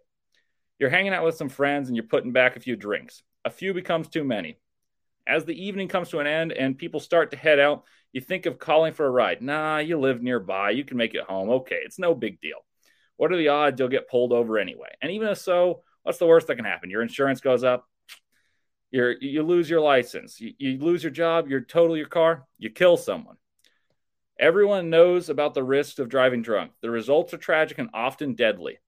You're 0.80 0.90
hanging 0.90 1.14
out 1.14 1.24
with 1.24 1.36
some 1.36 1.50
friends 1.50 1.88
and 1.88 1.96
you're 1.96 2.06
putting 2.06 2.32
back 2.32 2.56
a 2.56 2.60
few 2.60 2.76
drinks. 2.76 3.24
A 3.46 3.50
few 3.50 3.74
becomes 3.74 4.08
too 4.08 4.24
many. 4.24 4.60
As 5.28 5.46
the 5.46 5.66
evening 5.66 5.88
comes 5.88 6.10
to 6.10 6.20
an 6.20 6.28
end 6.28 6.52
and 6.52 6.78
people 6.78 7.00
start 7.00 7.32
to 7.32 7.38
head 7.38 7.60
out, 7.60 7.84
you 8.12 8.22
think 8.22 8.46
of 8.46 8.60
calling 8.60 8.94
for 8.94 9.06
a 9.06 9.10
ride. 9.10 9.42
Nah, 9.42 9.78
you 9.78 10.00
live 10.00 10.22
nearby. 10.22 10.72
You 10.72 10.84
can 10.84 10.98
make 10.98 11.16
it 11.16 11.24
home. 11.24 11.50
Okay, 11.50 11.80
it's 11.84 12.00
no 12.00 12.14
big 12.14 12.40
deal. 12.40 12.60
What 13.18 13.32
are 13.32 13.38
the 13.38 13.50
odds 13.50 13.80
you'll 13.80 13.90
get 13.90 14.10
pulled 14.10 14.34
over 14.34 14.58
anyway? 14.58 14.90
And 15.02 15.12
even 15.12 15.28
if 15.30 15.38
so, 15.38 15.84
what's 16.04 16.18
the 16.18 16.28
worst 16.28 16.48
that 16.48 16.56
can 16.56 16.66
happen? 16.66 16.90
Your 16.90 17.02
insurance 17.02 17.42
goes 17.42 17.64
up. 17.64 17.88
you 18.92 19.16
you 19.22 19.44
lose 19.44 19.70
your 19.70 19.82
license. 19.82 20.40
You, 20.40 20.54
you 20.58 20.78
lose 20.78 21.04
your 21.04 21.12
job. 21.12 21.50
You 21.50 21.62
total 21.62 21.98
your 21.98 22.08
car. 22.08 22.46
You 22.58 22.70
kill 22.70 22.98
someone. 22.98 23.38
Everyone 24.40 24.90
knows 24.90 25.30
about 25.30 25.54
the 25.54 25.64
risks 25.64 26.00
of 26.00 26.10
driving 26.10 26.42
drunk. 26.42 26.72
The 26.82 26.90
results 26.90 27.34
are 27.34 27.38
tragic 27.38 27.78
and 27.78 27.90
often 27.94 28.36
deadly. 28.36 28.80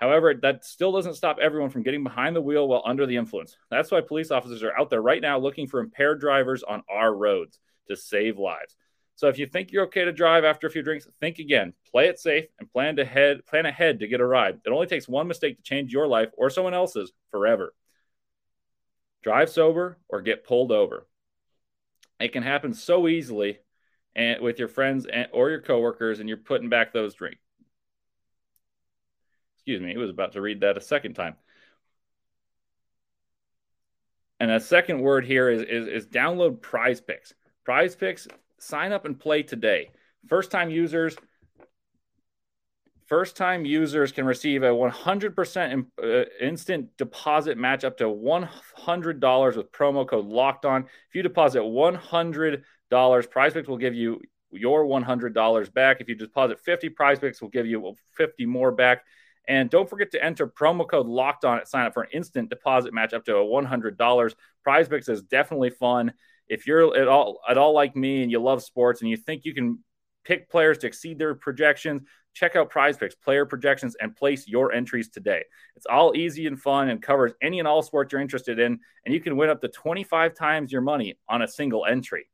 However, 0.00 0.32
that 0.32 0.64
still 0.64 0.92
doesn't 0.92 1.14
stop 1.14 1.38
everyone 1.40 1.68
from 1.68 1.82
getting 1.82 2.02
behind 2.02 2.34
the 2.34 2.40
wheel 2.40 2.66
while 2.66 2.82
under 2.86 3.04
the 3.04 3.16
influence. 3.16 3.58
That's 3.70 3.90
why 3.90 4.00
police 4.00 4.30
officers 4.30 4.62
are 4.62 4.76
out 4.78 4.88
there 4.88 5.02
right 5.02 5.20
now 5.20 5.38
looking 5.38 5.66
for 5.66 5.78
impaired 5.78 6.20
drivers 6.20 6.62
on 6.62 6.82
our 6.88 7.14
roads 7.14 7.58
to 7.88 7.96
save 7.96 8.38
lives. 8.38 8.76
So 9.16 9.28
if 9.28 9.38
you 9.38 9.46
think 9.46 9.70
you're 9.70 9.84
okay 9.84 10.06
to 10.06 10.12
drive 10.12 10.44
after 10.44 10.66
a 10.66 10.70
few 10.70 10.82
drinks, 10.82 11.06
think 11.20 11.38
again. 11.38 11.74
Play 11.90 12.08
it 12.08 12.18
safe 12.18 12.46
and 12.58 12.72
plan 12.72 12.96
to 12.96 13.04
head 13.04 13.44
plan 13.44 13.66
ahead 13.66 14.00
to 14.00 14.08
get 14.08 14.22
a 14.22 14.26
ride. 14.26 14.60
It 14.64 14.70
only 14.70 14.86
takes 14.86 15.06
one 15.06 15.28
mistake 15.28 15.58
to 15.58 15.62
change 15.62 15.92
your 15.92 16.06
life 16.06 16.30
or 16.38 16.48
someone 16.48 16.72
else's 16.72 17.12
forever. 17.30 17.74
Drive 19.22 19.50
sober 19.50 19.98
or 20.08 20.22
get 20.22 20.44
pulled 20.44 20.72
over. 20.72 21.06
It 22.18 22.32
can 22.32 22.42
happen 22.42 22.72
so 22.72 23.06
easily 23.06 23.58
and 24.16 24.40
with 24.40 24.58
your 24.58 24.68
friends 24.68 25.04
and, 25.04 25.28
or 25.32 25.50
your 25.50 25.60
coworkers 25.60 26.20
and 26.20 26.28
you're 26.28 26.38
putting 26.38 26.70
back 26.70 26.94
those 26.94 27.14
drinks 27.14 27.49
excuse 29.70 29.86
me, 29.86 29.92
he 29.92 29.98
was 29.98 30.10
about 30.10 30.32
to 30.32 30.40
read 30.40 30.60
that 30.62 30.76
a 30.76 30.80
second 30.80 31.14
time. 31.14 31.36
And 34.40 34.50
a 34.50 34.58
second 34.58 35.00
word 35.00 35.24
here 35.24 35.48
is, 35.48 35.62
is, 35.62 35.86
is 35.86 36.06
download 36.06 36.60
prize 36.60 37.00
picks. 37.00 37.34
Prize 37.64 37.94
picks, 37.94 38.26
sign 38.58 38.90
up 38.90 39.04
and 39.04 39.16
play 39.18 39.44
today. 39.44 39.90
First 40.26 40.50
time 40.50 40.70
users, 40.70 41.14
first 43.06 43.36
time 43.36 43.64
users 43.64 44.10
can 44.10 44.26
receive 44.26 44.64
a 44.64 44.70
100% 44.70 45.86
uh, 46.02 46.24
instant 46.40 46.88
deposit 46.96 47.56
match 47.56 47.84
up 47.84 47.96
to 47.98 48.04
$100 48.04 49.56
with 49.56 49.70
promo 49.70 50.08
code 50.08 50.26
locked 50.26 50.64
on. 50.64 50.82
If 50.82 51.14
you 51.14 51.22
deposit 51.22 51.60
$100, 51.60 53.30
prize 53.30 53.52
picks 53.52 53.68
will 53.68 53.78
give 53.78 53.94
you 53.94 54.20
your 54.52 54.84
$100 54.84 55.72
back. 55.72 56.00
If 56.00 56.08
you 56.08 56.14
deposit 56.16 56.58
50 56.58 56.88
prize 56.90 57.18
picks, 57.18 57.40
will 57.40 57.50
give 57.50 57.66
you 57.66 57.94
50 58.16 58.46
more 58.46 58.72
back. 58.72 59.04
And 59.50 59.68
don't 59.68 59.90
forget 59.90 60.12
to 60.12 60.24
enter 60.24 60.46
promo 60.46 60.88
code 60.88 61.08
locked 61.08 61.44
on 61.44 61.58
at 61.58 61.66
sign 61.66 61.84
up 61.84 61.92
for 61.92 62.04
an 62.04 62.10
instant 62.12 62.50
deposit 62.50 62.94
match 62.94 63.12
up 63.12 63.24
to 63.24 63.36
a 63.36 63.44
$100. 63.44 64.34
Prize 64.62 64.88
Picks 64.88 65.08
is 65.08 65.22
definitely 65.22 65.70
fun. 65.70 66.12
If 66.46 66.68
you're 66.68 66.96
at 66.96 67.08
all 67.08 67.40
at 67.48 67.58
all 67.58 67.74
like 67.74 67.96
me 67.96 68.22
and 68.22 68.30
you 68.30 68.38
love 68.38 68.62
sports 68.62 69.00
and 69.00 69.10
you 69.10 69.16
think 69.16 69.44
you 69.44 69.52
can 69.52 69.80
pick 70.24 70.48
players 70.48 70.78
to 70.78 70.86
exceed 70.86 71.18
their 71.18 71.34
projections, 71.34 72.02
check 72.32 72.54
out 72.54 72.70
Prize 72.70 72.96
Picks, 72.96 73.16
player 73.16 73.44
projections, 73.44 73.96
and 74.00 74.14
place 74.14 74.46
your 74.46 74.72
entries 74.72 75.08
today. 75.08 75.42
It's 75.74 75.86
all 75.86 76.16
easy 76.16 76.46
and 76.46 76.60
fun 76.60 76.88
and 76.88 77.02
covers 77.02 77.32
any 77.42 77.58
and 77.58 77.66
all 77.66 77.82
sports 77.82 78.12
you're 78.12 78.20
interested 78.20 78.60
in, 78.60 78.78
and 79.04 79.12
you 79.12 79.20
can 79.20 79.36
win 79.36 79.50
up 79.50 79.60
to 79.62 79.68
25 79.68 80.32
times 80.32 80.70
your 80.70 80.82
money 80.82 81.18
on 81.28 81.42
a 81.42 81.48
single 81.48 81.84
entry 81.86 82.28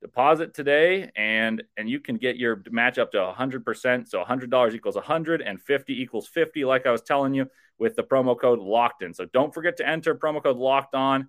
deposit 0.00 0.54
today 0.54 1.10
and 1.16 1.62
and 1.76 1.90
you 1.90 1.98
can 1.98 2.16
get 2.16 2.36
your 2.36 2.62
match 2.70 2.98
up 2.98 3.10
to 3.10 3.18
100% 3.18 4.08
so 4.08 4.22
$100 4.22 4.74
equals 4.74 4.94
100 4.94 5.42
and 5.42 5.60
50 5.60 6.00
equals 6.00 6.28
50 6.28 6.64
like 6.64 6.86
i 6.86 6.92
was 6.92 7.02
telling 7.02 7.34
you 7.34 7.50
with 7.78 7.96
the 7.96 8.02
promo 8.02 8.38
code 8.38 8.60
locked 8.60 9.02
in 9.02 9.12
so 9.12 9.24
don't 9.24 9.52
forget 9.52 9.76
to 9.78 9.88
enter 9.88 10.14
promo 10.14 10.42
code 10.42 10.56
locked 10.56 10.94
on 10.94 11.28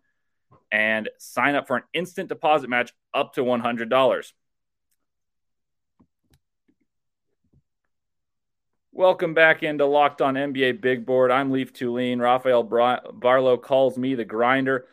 and 0.71 1.09
sign 1.17 1.55
up 1.55 1.67
for 1.67 1.77
an 1.77 1.83
instant 1.93 2.29
deposit 2.29 2.69
match 2.69 2.93
up 3.13 3.33
to 3.33 3.41
$100 3.41 4.33
Welcome 8.91 9.33
back 9.33 9.63
into 9.63 9.85
Locked 9.85 10.21
On 10.21 10.33
NBA 10.33 10.81
Big 10.81 11.05
Board. 11.05 11.31
I'm 11.31 11.51
Leaf 11.51 11.71
Tulane. 11.71 12.19
Rafael 12.19 12.63
Barlow 12.63 13.55
calls 13.55 13.97
me 13.97 14.15
the 14.15 14.25
grinder. 14.25 14.88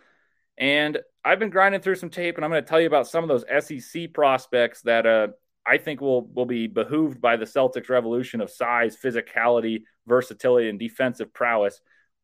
And 0.56 0.98
I've 1.26 1.40
been 1.40 1.50
grinding 1.50 1.80
through 1.80 1.96
some 1.96 2.08
tape, 2.08 2.36
and 2.36 2.44
I'm 2.44 2.52
going 2.52 2.62
to 2.62 2.68
tell 2.68 2.80
you 2.80 2.86
about 2.86 3.08
some 3.08 3.24
of 3.24 3.28
those 3.28 3.44
SEC 3.64 4.12
prospects 4.12 4.82
that 4.82 5.06
uh, 5.06 5.28
I 5.66 5.76
think 5.76 6.00
will 6.00 6.28
will 6.28 6.46
be 6.46 6.68
behooved 6.68 7.20
by 7.20 7.36
the 7.36 7.44
Celtics 7.44 7.88
revolution 7.88 8.40
of 8.40 8.48
size, 8.48 8.96
physicality, 8.96 9.82
versatility, 10.06 10.68
and 10.68 10.78
defensive 10.78 11.34
prowess. 11.34 11.80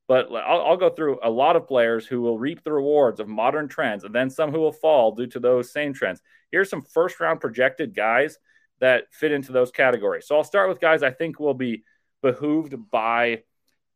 But 0.07 0.29
I'll, 0.33 0.61
I'll, 0.63 0.77
go 0.77 0.91
through 0.91 1.19
a 1.21 1.31
lot 1.31 1.57
of 1.57 1.67
players 1.67 2.07
who 2.07 2.21
will 2.21 2.39
reap 2.39 2.63
the 2.63 2.73
rewards 2.73 3.19
of 3.19 3.27
modern 3.27 3.67
trends, 3.67 4.05
and 4.05 4.15
then 4.15 4.31
some 4.31 4.53
who 4.53 4.61
will 4.61 4.73
fall 4.73 5.17
due 5.17 5.27
to 5.29 5.41
those 5.41 5.73
same 5.73 5.93
trends. 5.93 6.21
Here's 6.53 6.71
some 6.71 6.83
first 6.83 7.19
round 7.19 7.41
projected 7.41 7.97
guys 7.97 8.39
that 8.79 9.13
fit 9.13 9.33
into 9.33 9.51
those 9.51 9.73
categories. 9.73 10.29
So 10.29 10.37
I'll 10.37 10.45
start 10.45 10.69
with 10.69 10.81
guys 10.81 11.03
I 11.03 11.11
think 11.11 11.41
will 11.41 11.55
be 11.55 11.83
behooved 12.23 12.77
by 12.93 13.43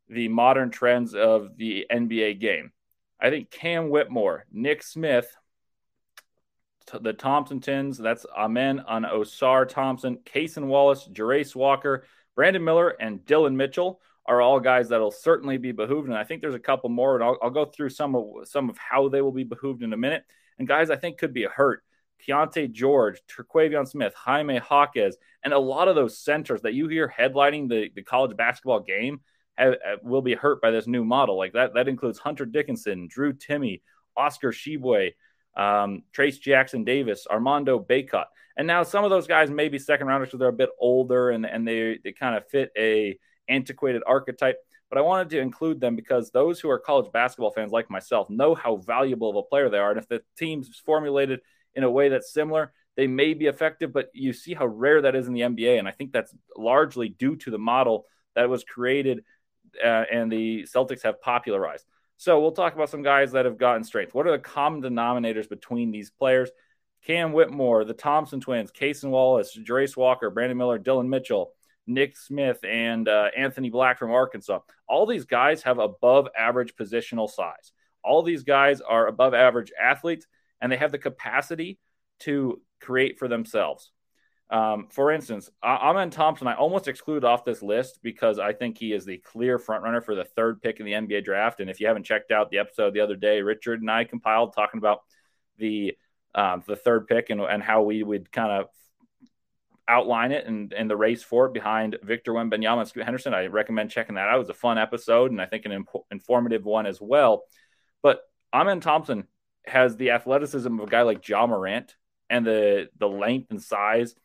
the 0.09 0.27
modern 0.27 0.71
trends 0.71 1.15
of 1.15 1.57
the 1.57 1.87
NBA 1.93 2.41
game. 2.41 2.73
I 3.21 3.31
think 3.31 3.51
Cam 3.51 3.89
Whitmore, 3.89 4.45
Nick 4.53 4.83
Smith, 4.83 5.35
the 7.01 7.13
Thompson 7.13 7.61
Twins, 7.61 7.99
that's 7.99 8.27
Amen 8.37 8.81
on 8.81 9.03
Ausar 9.03 9.69
Thompson, 9.69 10.19
Cason 10.25 10.67
Wallace, 10.67 11.09
Jarace 11.13 11.57
Walker, 11.57 12.05
Brandon 12.35 12.63
Miller, 12.63 12.91
and 13.01 13.25
Dillon 13.25 13.57
Mitchell 13.57 14.01
are 14.27 14.41
all 14.41 14.61
guys 14.61 14.89
that'll 14.89 15.11
certainly 15.11 15.57
be 15.57 15.73
behooved. 15.73 16.09
And 16.09 16.17
I 16.17 16.25
think 16.25 16.43
there's 16.43 16.55
a 16.55 16.61
couple 16.61 16.91
more, 16.91 17.15
and 17.15 17.25
I'll, 17.25 17.39
I'll 17.43 17.51
go 17.51 17.65
through 17.65 17.91
some 17.91 18.15
of 18.15 18.25
some 18.45 18.69
of 18.69 18.77
how 18.77 19.09
they 19.09 19.23
will 19.23 19.33
be 19.33 19.45
behooved 19.45 19.83
in 19.83 19.93
a 19.93 19.97
minute. 19.97 20.25
And 20.59 20.69
guys, 20.69 20.91
I 20.91 20.97
think 20.97 21.19
could 21.19 21.33
be 21.33 21.45
hurt. 21.45 21.83
Keyonte 22.27 22.73
George, 22.73 23.21
Terquavion 23.29 23.87
Smith, 23.87 24.15
Jaime 24.15 24.61
Jaquez, 24.71 25.17
and 25.45 25.53
a 25.53 25.59
lot 25.59 25.89
of 25.89 25.95
those 25.95 26.19
centers 26.19 26.63
that 26.63 26.73
you 26.75 26.89
hear 26.89 27.13
headlining 27.17 27.69
the, 27.69 27.91
the 27.95 28.03
college 28.03 28.37
basketball 28.37 28.81
game 28.81 29.21
have, 29.57 29.77
will 30.03 30.23
be 30.23 30.35
hurt 30.35 30.61
by 30.61 30.71
this 30.71 30.87
new 30.87 31.05
model. 31.05 31.37
Like 31.37 31.53
that, 31.53 31.75
that 31.75 31.89
includes 31.89 32.19
Hunter 32.19 32.45
Dickinson, 32.45 33.09
Drew 33.09 33.33
Timme, 33.33 33.81
Oscar 34.17 34.53
Tshiebwe, 34.53 35.15
um, 35.57 36.03
Trayce 36.15 36.41
Jackson 36.41 36.85
Davis, 36.85 37.27
Armando 37.31 37.79
Bacot. 37.79 38.27
And 38.57 38.67
now 38.67 38.83
some 38.83 39.05
of 39.05 39.11
those 39.11 39.27
guys 39.27 39.51
may 39.51 39.69
be 39.69 39.79
second 39.79 40.07
rounders 40.07 40.29
because 40.29 40.41
they're 40.41 40.49
a 40.49 40.53
bit 40.53 40.71
older 40.79 41.31
and, 41.31 41.45
and 41.45 41.67
they, 41.67 41.99
they 42.03 42.13
kind 42.13 42.37
of 42.37 42.47
fit 42.49 42.71
a 42.77 43.19
antiquated 43.49 44.03
archetype. 44.07 44.59
But 44.89 44.99
I 44.99 45.03
wanted 45.03 45.31
to 45.31 45.41
include 45.41 45.81
them 45.81 45.97
because 45.97 46.31
those 46.31 46.61
who 46.61 46.71
are 46.71 46.79
college 46.79 47.11
basketball 47.13 47.51
fans 47.51 47.73
like 47.73 47.91
myself 47.91 48.31
know 48.31 48.55
how 48.55 48.77
valuable 48.77 49.31
of 49.31 49.37
a 49.37 49.43
player 49.43 49.69
they 49.69 49.79
are. 49.79 49.91
And 49.91 49.99
if 49.99 50.09
the 50.09 50.23
team's 50.39 50.81
formulated 50.85 51.41
in 51.75 51.83
a 51.83 51.91
way 51.91 52.09
that's 52.09 52.33
similar, 52.33 52.73
they 52.97 53.07
may 53.07 53.35
be 53.35 53.47
effective, 53.47 53.93
but 53.93 54.11
you 54.15 54.33
see 54.33 54.55
how 54.55 54.67
rare 54.67 55.03
that 55.03 55.15
is 55.15 55.27
in 55.27 55.35
the 55.35 55.43
NBA. 55.43 55.79
And 55.79 55.89
I 55.89 55.91
think 55.91 56.13
that's 56.13 56.35
largely 56.57 57.09
due 57.09 57.37
to 57.37 57.51
the 57.51 57.59
model 57.59 58.07
that 58.35 58.49
was 58.49 58.65
created 58.65 59.25
uh, 59.83 60.05
and 60.11 60.31
the 60.31 60.63
Celtics 60.65 61.03
have 61.03 61.21
popularized. 61.21 61.85
So 62.17 62.41
we'll 62.41 62.53
talk 62.53 62.75
about 62.75 62.89
some 62.89 63.03
guys 63.03 63.33
that 63.33 63.45
have 63.45 63.59
gotten 63.59 63.85
strength. 63.85 64.15
What 64.15 64.27
are 64.27 64.33
the 64.33 64.39
common 64.39 64.83
denominators 64.83 65.49
between 65.49 65.91
these 65.91 66.11
players? 66.11 66.51
Cam 67.07 67.33
Whitmore, 67.33 67.85
the 67.85 67.95
Thompson 67.95 68.41
twins, 68.41 68.73
Cason 68.73 69.11
Wallace, 69.11 69.57
Jarace 69.57 69.97
Walker, 69.97 70.31
Brandon 70.31 70.57
Miller, 70.57 70.79
Dillon 70.79 71.09
Mitchell, 71.09 71.53
Nick 71.87 72.17
Smith, 72.17 72.59
and 72.65 73.09
uh, 73.09 73.29
Anthony 73.37 73.71
Black 73.71 73.99
from 73.99 74.11
Arkansas. 74.11 74.61
All 74.89 75.07
these 75.07 75.25
guys 75.25 75.63
have 75.63 75.79
above 75.79 76.29
average 76.37 76.75
positional 76.75 77.31
size. 77.31 77.73
All 78.03 78.23
these 78.23 78.43
guys 78.43 78.81
are 78.81 79.07
above 79.07 79.35
average 79.35 79.73
athletes, 79.81 80.27
and 80.61 80.73
they 80.73 80.77
have 80.77 80.93
the 80.93 80.99
capacity 80.99 81.79
to 82.21 82.61
create 82.81 83.19
for 83.19 83.29
themselves. 83.29 83.93
Um, 84.49 84.87
for 84.91 85.11
instance, 85.11 85.51
Amen 85.65 86.11
Thompson, 86.11 86.47
I 86.47 86.55
almost 86.55 86.87
exclude 86.87 87.25
off 87.25 87.45
this 87.45 87.63
list 87.63 87.99
because 88.03 88.39
I 88.39 88.53
think 88.53 88.79
he 88.79 88.93
is 88.93 89.05
the 89.05 89.19
clear 89.19 89.59
frontrunner 89.59 90.05
for 90.05 90.15
the 90.15 90.25
third 90.25 90.63
pick 90.63 90.79
in 90.79 90.87
the 90.87 90.93
NBA 90.93 91.25
draft. 91.25 91.61
And 91.61 91.69
if 91.69 91.81
you 91.81 91.89
haven't 91.89 92.05
checked 92.05 92.31
out 92.31 92.51
the 92.51 92.59
episode 92.59 92.95
the 92.95 93.01
other 93.01 93.17
day, 93.17 93.43
Richard 93.43 93.81
and 93.81 93.91
I 93.91 94.05
compiled 94.05 94.55
talking 94.55 94.79
about 94.79 95.01
the 95.59 95.97
um, 96.35 96.63
the 96.67 96.77
third 96.77 97.09
pick 97.09 97.31
and, 97.31 97.41
and 97.41 97.63
how 97.63 97.83
we 97.83 98.03
would 98.03 98.31
kind 98.31 98.53
of 98.53 98.67
outline 99.89 100.33
it 100.33 100.47
and, 100.47 100.73
and 100.73 100.91
the 100.91 100.97
race 100.97 101.23
for 101.23 101.47
it 101.47 101.55
behind 101.55 101.97
Victor 102.03 102.33
Wembanyama 102.33 102.81
and 102.81 102.89
Scoot 102.89 103.05
Henderson. 103.05 103.35
I 103.35 103.47
recommend 103.47 103.91
checking 103.91 104.17
that 104.17 104.29
out. 104.29 104.35
It 104.35 104.41
was 104.41 104.51
a 104.51 104.55
fun 104.55 104.79
episode 104.79 105.31
and 105.31 105.41
I 105.41 105.47
think 105.47 105.65
an 105.65 105.73
imp- 105.73 105.89
informative 106.11 106.65
one 106.65 106.87
as 106.87 107.01
well. 107.01 107.45
But 108.03 108.21
Amen 108.53 108.81
Thompson 108.81 109.27
has 109.67 109.97
the 109.97 110.11
athleticism 110.11 110.79
of 110.79 110.87
a 110.87 110.91
guy 110.91 111.03
like 111.03 111.27
Ja 111.27 111.47
Morant 111.47 111.97
and 112.29 112.47
the 112.47 112.91
the 112.97 113.09
length 113.09 113.51
and 113.51 113.61
size– 113.61 114.15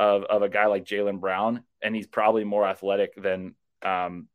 of, 0.00 0.24
of 0.24 0.40
a 0.40 0.48
guy 0.48 0.64
like 0.64 0.86
Jaylen 0.86 1.20
Brown, 1.20 1.62
and 1.82 1.94
he's 1.94 2.06
probably 2.06 2.42
more 2.42 2.66
athletic 2.66 3.14
than 3.22 3.54
um, 3.82 4.28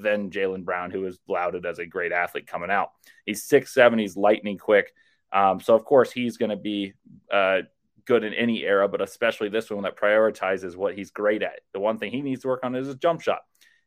than 0.00 0.30
Jaylen 0.30 0.64
Brown, 0.64 0.92
who 0.92 1.04
is 1.06 1.18
lauded 1.26 1.66
as 1.66 1.80
a 1.80 1.86
great 1.86 2.12
athlete 2.12 2.46
coming 2.46 2.70
out. 2.70 2.90
He's 3.26 3.42
six 3.42 3.74
seven, 3.74 3.98
he's 3.98 4.16
lightning 4.16 4.58
quick. 4.58 4.92
Um, 5.32 5.60
so 5.60 5.74
of 5.74 5.84
course 5.84 6.12
he's 6.12 6.36
going 6.36 6.50
to 6.50 6.56
be 6.56 6.92
uh, 7.32 7.62
good 8.04 8.22
in 8.22 8.32
any 8.32 8.62
era, 8.62 8.86
but 8.86 9.02
especially 9.02 9.48
this 9.48 9.70
one 9.70 9.82
that 9.82 9.98
prioritizes 9.98 10.76
what 10.76 10.94
he's 10.94 11.10
great 11.10 11.42
at. 11.42 11.60
The 11.72 11.80
one 11.80 11.98
thing 11.98 12.12
he 12.12 12.22
needs 12.22 12.42
to 12.42 12.48
work 12.48 12.60
on 12.62 12.76
is 12.76 12.86
his 12.86 12.96
jump 12.96 13.22
shot, 13.22 13.40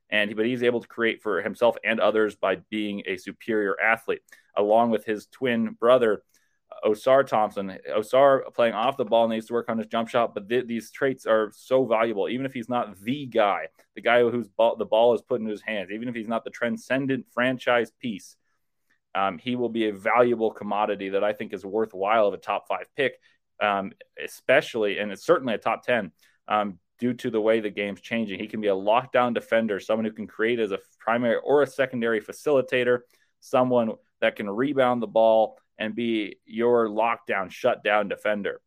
and 0.09 0.35
but 0.35 0.45
he's 0.45 0.63
able 0.63 0.81
to 0.81 0.87
create 0.87 1.23
for 1.23 1.41
himself 1.41 1.77
and 1.85 2.01
others 2.01 2.35
by 2.35 2.57
being 2.69 3.03
a 3.07 3.15
superior 3.15 3.79
athlete, 3.79 4.21
along 4.57 4.91
with 4.91 5.05
his 5.05 5.27
twin 5.27 5.77
brother 5.79 6.23
Ausar 6.83 7.25
Thompson. 7.25 7.77
Ausar 7.89 8.53
playing 8.53 8.73
off 8.73 8.97
the 8.97 9.05
ball 9.05 9.27
needs 9.27 9.47
to 9.47 9.53
work 9.53 9.69
on 9.69 9.77
his 9.77 9.87
jump 9.87 10.09
shot, 10.09 10.33
but 10.33 10.49
th- 10.49 10.67
these 10.67 10.91
traits 10.91 11.25
are 11.25 11.51
so 11.53 11.85
valuable. 11.85 12.29
Even 12.29 12.45
if 12.45 12.53
he's 12.53 12.69
not 12.69 12.99
the 13.01 13.25
guy, 13.25 13.67
the 13.95 14.01
guy 14.01 14.21
whose 14.21 14.47
ball, 14.49 14.75
the 14.75 14.85
ball 14.85 15.13
is 15.13 15.21
put 15.21 15.41
in 15.41 15.47
his 15.47 15.61
hands, 15.61 15.89
even 15.91 16.07
if 16.07 16.15
he's 16.15 16.27
not 16.27 16.43
the 16.43 16.49
transcendent 16.49 17.25
franchise 17.33 17.91
piece, 17.99 18.35
um, 19.13 19.37
he 19.37 19.55
will 19.55 19.69
be 19.69 19.87
a 19.87 19.93
valuable 19.93 20.51
commodity 20.51 21.09
that 21.09 21.23
I 21.23 21.33
think 21.33 21.53
is 21.53 21.65
worthwhile 21.65 22.27
of 22.27 22.33
a 22.33 22.37
top 22.37 22.67
five 22.67 22.87
pick, 22.95 23.19
um, 23.61 23.93
especially 24.23 24.99
and 24.99 25.11
it's 25.11 25.25
certainly 25.25 25.53
a 25.53 25.57
top 25.57 25.83
ten. 25.83 26.11
Um, 26.47 26.79
due 26.97 27.13
to 27.13 27.29
the 27.29 27.41
way 27.41 27.59
the 27.59 27.69
game's 27.69 28.01
changing. 28.01 28.39
He 28.39 28.47
can 28.47 28.61
be 28.61 28.67
a 28.67 28.73
lockdown 28.75 29.33
defender, 29.33 29.79
someone 29.79 30.05
who 30.05 30.11
can 30.11 30.27
create 30.27 30.59
as 30.59 30.71
a 30.71 30.79
primary 30.99 31.37
or 31.43 31.61
a 31.61 31.67
secondary 31.67 32.21
facilitator, 32.21 32.99
someone 33.39 33.93
that 34.21 34.35
can 34.35 34.49
rebound 34.49 35.01
the 35.01 35.07
ball 35.07 35.57
and 35.77 35.95
be 35.95 36.37
your 36.45 36.87
lockdown, 36.87 37.51
shutdown 37.51 38.07
defender. 38.07 38.61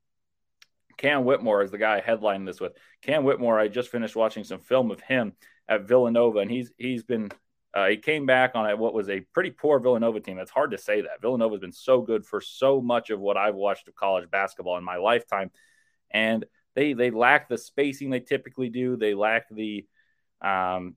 Cam 0.97 1.25
Whitmore 1.25 1.63
is 1.63 1.71
the 1.71 1.79
guy 1.79 2.03
headlining 2.05 2.47
this 2.47 2.61
with. 2.61 2.73
Cam 3.03 3.25
Whitmore, 3.25 3.59
I 3.59 3.69
just 3.69 3.91
finished 3.91 4.17
watching 4.17 4.45
some 4.45 4.61
film 4.61 4.91
of 4.91 5.01
him 5.01 5.33
at 5.69 5.87
Villanova, 5.87 6.41
and 6.41 6.51
he's 6.51 6.73
he's 6.77 7.05
been 7.05 7.31
uh, 7.73 7.87
he 7.87 7.97
came 7.97 8.27
back 8.27 8.53
on 8.55 8.79
what 8.79 8.95
was 8.95 9.09
a 9.09 9.21
pretty 9.33 9.51
poor 9.51 9.79
Villanova 9.79 10.21
team. 10.21 10.39
It's 10.39 10.51
hard 10.51 10.73
to 10.73 10.79
say 10.79 11.03
that 11.03 11.21
Villanova's 11.21 11.61
been 11.61 11.73
so 11.73 12.01
good 12.01 12.27
for 12.27 12.41
so 12.41 12.81
much 12.81 13.11
of 13.11 13.21
what 13.21 13.37
I've 13.37 13.55
watched 13.55 13.89
of 13.89 13.95
college 13.95 14.29
basketball 14.31 14.77
in 14.77 14.85
my 14.85 14.97
lifetime, 14.97 15.51
and 16.11 16.45
they 16.75 16.95
they 16.95 17.11
lack 17.11 17.49
the 17.49 17.59
spacing 17.59 18.11
they 18.11 18.21
typically 18.21 18.69
do. 18.69 18.97
They 18.97 19.15
lack 19.15 19.49
the 19.51 19.87
um, 20.41 20.97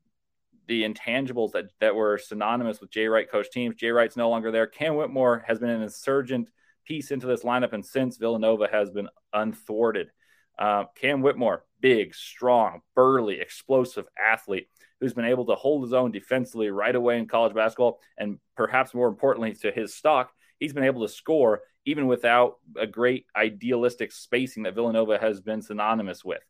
the 0.68 0.84
intangibles 0.84 1.52
that 1.52 1.66
that 1.80 1.96
were 1.96 2.18
synonymous 2.18 2.80
with 2.80 2.92
Jay 2.92 3.08
Wright 3.08 3.30
coach 3.30 3.50
teams. 3.52 3.76
Jay 3.76 3.90
Wright's 3.90 4.18
no 4.18 4.30
longer 4.30 4.52
there. 4.52 4.68
Cam 4.68 4.96
Whitmore 4.96 5.44
has 5.48 5.60
been 5.60 5.70
an 5.70 5.82
insurgent 5.82 6.50
piece 6.86 7.12
into 7.12 7.28
this 7.28 7.44
lineup, 7.44 7.74
and 7.74 7.86
since 7.86 8.18
Villanova 8.18 8.68
has 8.72 8.90
been 8.90 9.10
unthwarted. 9.34 10.12
Uh, 10.58 10.86
Cam 10.96 11.22
Whitmore, 11.22 11.66
big, 11.80 12.14
strong, 12.14 12.82
burly, 12.96 13.40
explosive 13.40 14.06
athlete 14.20 14.68
who's 15.00 15.14
been 15.14 15.26
able 15.26 15.46
to 15.48 15.56
hold 15.56 15.84
his 15.84 15.94
own 15.94 16.12
defensively 16.12 16.70
right 16.70 16.96
away 16.96 17.18
in 17.18 17.28
college 17.28 17.56
basketball. 17.56 18.00
And 18.18 18.40
perhaps 18.56 18.94
more 18.94 19.08
importantly 19.08 19.54
to 19.56 19.72
his 19.72 19.96
stock, 19.96 20.32
he's 20.60 20.74
been 20.74 20.84
able 20.84 21.02
to 21.02 21.12
score 21.12 21.62
even 21.86 22.06
without 22.06 22.58
a 22.78 22.86
great 22.86 23.26
idealistic 23.36 24.12
spacing 24.12 24.64
that 24.64 24.76
Villanova 24.76 25.18
has 25.18 25.42
been 25.42 25.64
synonymous 25.64 26.24
with. 26.24 26.44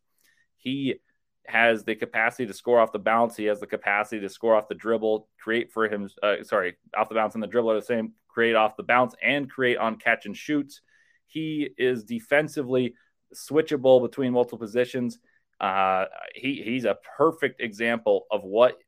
He 0.58 0.96
has 1.46 1.84
the 1.84 1.94
capacity 1.94 2.46
to 2.46 2.54
score 2.54 2.80
off 2.80 2.92
the 2.92 2.98
bounce. 2.98 3.36
He 3.36 3.44
has 3.44 3.60
the 3.60 3.66
capacity 3.66 4.20
to 4.20 4.28
score 4.28 4.54
off 4.54 4.68
the 4.68 4.74
dribble, 4.74 5.28
create 5.40 5.72
for 5.72 5.88
him, 5.88 6.08
uh, 6.22 6.42
sorry, 6.42 6.76
off 6.96 7.08
the 7.08 7.14
bounce 7.14 7.34
and 7.34 7.42
the 7.42 7.48
dribble 7.48 7.72
are 7.72 7.80
the 7.80 7.82
same, 7.82 8.12
create 8.28 8.54
off 8.54 8.76
the 8.76 8.82
bounce 8.82 9.14
and 9.22 9.50
create 9.50 9.76
on 9.76 9.96
catch 9.96 10.26
and 10.26 10.36
shoots. 10.36 10.80
He 11.26 11.70
is 11.78 12.04
defensively 12.04 12.94
switchable 13.34 14.02
between 14.02 14.32
multiple 14.32 14.58
positions. 14.58 15.18
Uh, 15.60 16.06
he 16.34 16.62
he's 16.62 16.84
a 16.84 16.98
perfect 17.16 17.60
example 17.60 18.26
of 18.30 18.42
what 18.44 18.78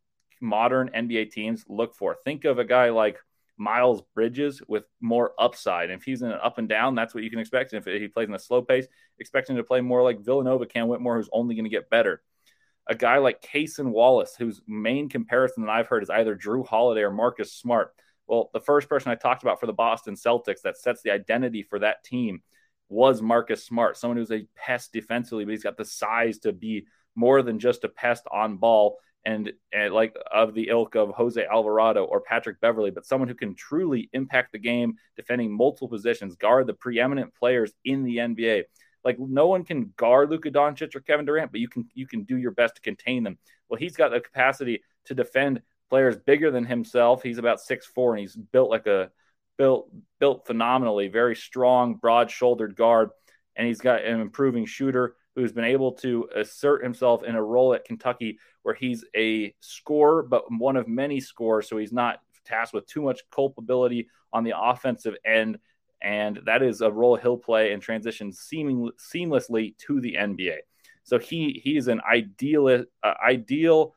modern 0.40 0.90
NBA 0.90 1.30
teams 1.30 1.64
look 1.68 1.94
for. 1.94 2.16
Think 2.24 2.44
of 2.44 2.58
a 2.58 2.64
guy 2.64 2.90
like 2.90 3.18
Miles 3.56 4.02
Bridges 4.14 4.60
with 4.68 4.84
more 5.00 5.32
upside. 5.38 5.90
If 5.90 6.02
he's 6.02 6.22
in 6.22 6.30
an 6.30 6.38
up 6.42 6.58
and 6.58 6.68
down, 6.68 6.94
that's 6.94 7.14
what 7.14 7.24
you 7.24 7.30
can 7.30 7.38
expect. 7.38 7.72
And 7.72 7.86
if 7.86 8.00
he 8.00 8.08
plays 8.08 8.28
in 8.28 8.34
a 8.34 8.38
slow 8.38 8.62
pace, 8.62 8.86
expect 9.18 9.48
him 9.48 9.56
to 9.56 9.64
play 9.64 9.80
more 9.80 10.02
like 10.02 10.24
Villanova, 10.24 10.66
Cam 10.66 10.88
Whitmore, 10.88 11.16
who's 11.16 11.28
only 11.32 11.54
going 11.54 11.64
to 11.64 11.70
get 11.70 11.90
better. 11.90 12.22
A 12.86 12.94
guy 12.94 13.18
like 13.18 13.42
Cason 13.42 13.90
Wallace, 13.90 14.34
whose 14.38 14.60
main 14.66 15.08
comparison 15.08 15.64
that 15.64 15.72
I've 15.72 15.86
heard 15.86 16.02
is 16.02 16.10
either 16.10 16.36
Jrue 16.36 16.66
Holiday 16.66 17.02
or 17.02 17.10
Marcus 17.10 17.52
Smart. 17.52 17.94
Well, 18.26 18.50
the 18.52 18.60
first 18.60 18.88
person 18.88 19.10
I 19.10 19.16
talked 19.16 19.42
about 19.42 19.60
for 19.60 19.66
the 19.66 19.72
Boston 19.72 20.14
Celtics 20.14 20.62
that 20.64 20.78
sets 20.78 21.02
the 21.02 21.10
identity 21.10 21.62
for 21.62 21.78
that 21.78 22.04
team 22.04 22.42
was 22.88 23.22
Marcus 23.22 23.64
Smart, 23.64 23.96
someone 23.96 24.16
who's 24.16 24.30
a 24.30 24.46
pest 24.54 24.92
defensively, 24.92 25.44
but 25.44 25.52
he's 25.52 25.62
got 25.62 25.76
the 25.76 25.84
size 25.84 26.38
to 26.40 26.52
be 26.52 26.86
more 27.14 27.42
than 27.42 27.58
just 27.58 27.84
a 27.84 27.88
pest 27.88 28.24
on 28.30 28.56
ball 28.56 28.98
and, 29.24 29.52
and 29.72 29.94
like 29.94 30.14
of 30.30 30.54
the 30.54 30.68
ilk 30.68 30.94
of 30.94 31.10
Jose 31.10 31.44
Alvarado 31.44 32.04
or 32.04 32.20
Patrick 32.20 32.60
Beverley, 32.60 32.90
but 32.90 33.06
someone 33.06 33.28
who 33.28 33.34
can 33.34 33.54
truly 33.54 34.10
impact 34.12 34.52
the 34.52 34.58
game, 34.58 34.96
defending 35.16 35.56
multiple 35.56 35.88
positions, 35.88 36.36
guard 36.36 36.66
the 36.66 36.74
preeminent 36.74 37.34
players 37.34 37.72
in 37.84 38.04
the 38.04 38.18
NBA. 38.18 38.64
Like 39.04 39.18
no 39.18 39.46
one 39.46 39.64
can 39.64 39.92
guard 39.96 40.30
Luka 40.30 40.50
Doncic 40.50 40.94
or 40.94 41.00
Kevin 41.00 41.26
Durant, 41.26 41.52
but 41.52 41.60
you 41.60 41.68
can 41.68 41.86
you 41.94 42.06
can 42.06 42.22
do 42.24 42.36
your 42.36 42.52
best 42.52 42.76
to 42.76 42.80
contain 42.80 43.22
them. 43.22 43.38
Well, 43.68 43.78
he's 43.78 43.96
got 43.96 44.10
the 44.10 44.20
capacity 44.20 44.82
to 45.06 45.14
defend 45.14 45.62
players 45.90 46.16
bigger 46.16 46.50
than 46.50 46.64
himself. 46.64 47.22
He's 47.22 47.38
about 47.38 47.60
six 47.60 47.86
four, 47.86 48.14
and 48.14 48.20
he's 48.20 48.36
built 48.36 48.70
like 48.70 48.86
a 48.86 49.10
built 49.58 49.90
built 50.18 50.46
phenomenally, 50.46 51.08
very 51.08 51.36
strong, 51.36 51.94
broad-shouldered 51.94 52.76
guard, 52.76 53.10
and 53.56 53.66
he's 53.66 53.80
got 53.80 54.04
an 54.04 54.20
improving 54.20 54.66
shooter 54.66 55.16
who's 55.36 55.52
been 55.52 55.64
able 55.64 55.92
to 55.92 56.28
assert 56.34 56.82
himself 56.82 57.24
in 57.24 57.34
a 57.34 57.42
role 57.42 57.74
at 57.74 57.84
Kentucky 57.84 58.38
where 58.62 58.74
he's 58.74 59.04
a 59.16 59.54
scorer, 59.60 60.22
but 60.22 60.44
one 60.50 60.76
of 60.76 60.88
many 60.88 61.20
scores, 61.20 61.68
so 61.68 61.76
he's 61.76 61.92
not 61.92 62.20
tasked 62.44 62.72
with 62.72 62.86
too 62.86 63.02
much 63.02 63.20
culpability 63.30 64.08
on 64.32 64.44
the 64.44 64.54
offensive 64.56 65.14
end. 65.24 65.58
And 66.04 66.40
that 66.44 66.62
is 66.62 66.82
a 66.82 66.92
role 66.92 67.16
he'll 67.16 67.38
play 67.38 67.72
and 67.72 67.80
transition 67.80 68.30
seeming, 68.30 68.90
seamlessly 68.98 69.76
to 69.86 70.00
the 70.00 70.14
NBA. 70.14 70.58
So 71.02 71.18
he 71.18 71.60
he 71.64 71.76
is 71.76 71.88
an 71.88 72.00
ideal 72.00 72.84
uh, 73.02 73.14
ideal 73.26 73.94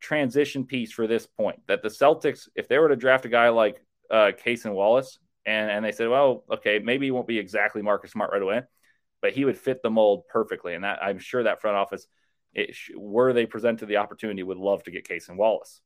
transition 0.00 0.64
piece 0.64 0.92
for 0.92 1.06
this 1.06 1.26
point. 1.26 1.60
That 1.68 1.82
the 1.82 1.88
Celtics, 1.88 2.48
if 2.56 2.68
they 2.68 2.78
were 2.78 2.88
to 2.88 2.96
draft 2.96 3.24
a 3.24 3.28
guy 3.28 3.48
like 3.50 3.84
uh, 4.10 4.32
and 4.44 4.74
Wallace, 4.74 5.18
and 5.46 5.70
and 5.70 5.84
they 5.84 5.92
said, 5.92 6.08
well, 6.08 6.44
okay, 6.50 6.80
maybe 6.80 7.06
he 7.06 7.10
won't 7.12 7.28
be 7.28 7.38
exactly 7.38 7.82
Marcus 7.82 8.10
Smart 8.10 8.32
right 8.32 8.42
away, 8.42 8.62
but 9.22 9.32
he 9.32 9.44
would 9.44 9.58
fit 9.58 9.82
the 9.82 9.90
mold 9.90 10.24
perfectly. 10.28 10.74
And 10.74 10.84
that 10.84 11.02
I'm 11.02 11.18
sure 11.18 11.42
that 11.42 11.60
front 11.60 11.76
office, 11.76 12.06
it, 12.52 12.76
were 12.96 13.32
they 13.32 13.46
presented 13.46 13.86
the 13.86 13.98
opportunity, 13.98 14.42
would 14.42 14.58
love 14.58 14.82
to 14.84 14.90
get 14.90 15.08
Cason 15.08 15.36
Wallace. 15.36 15.80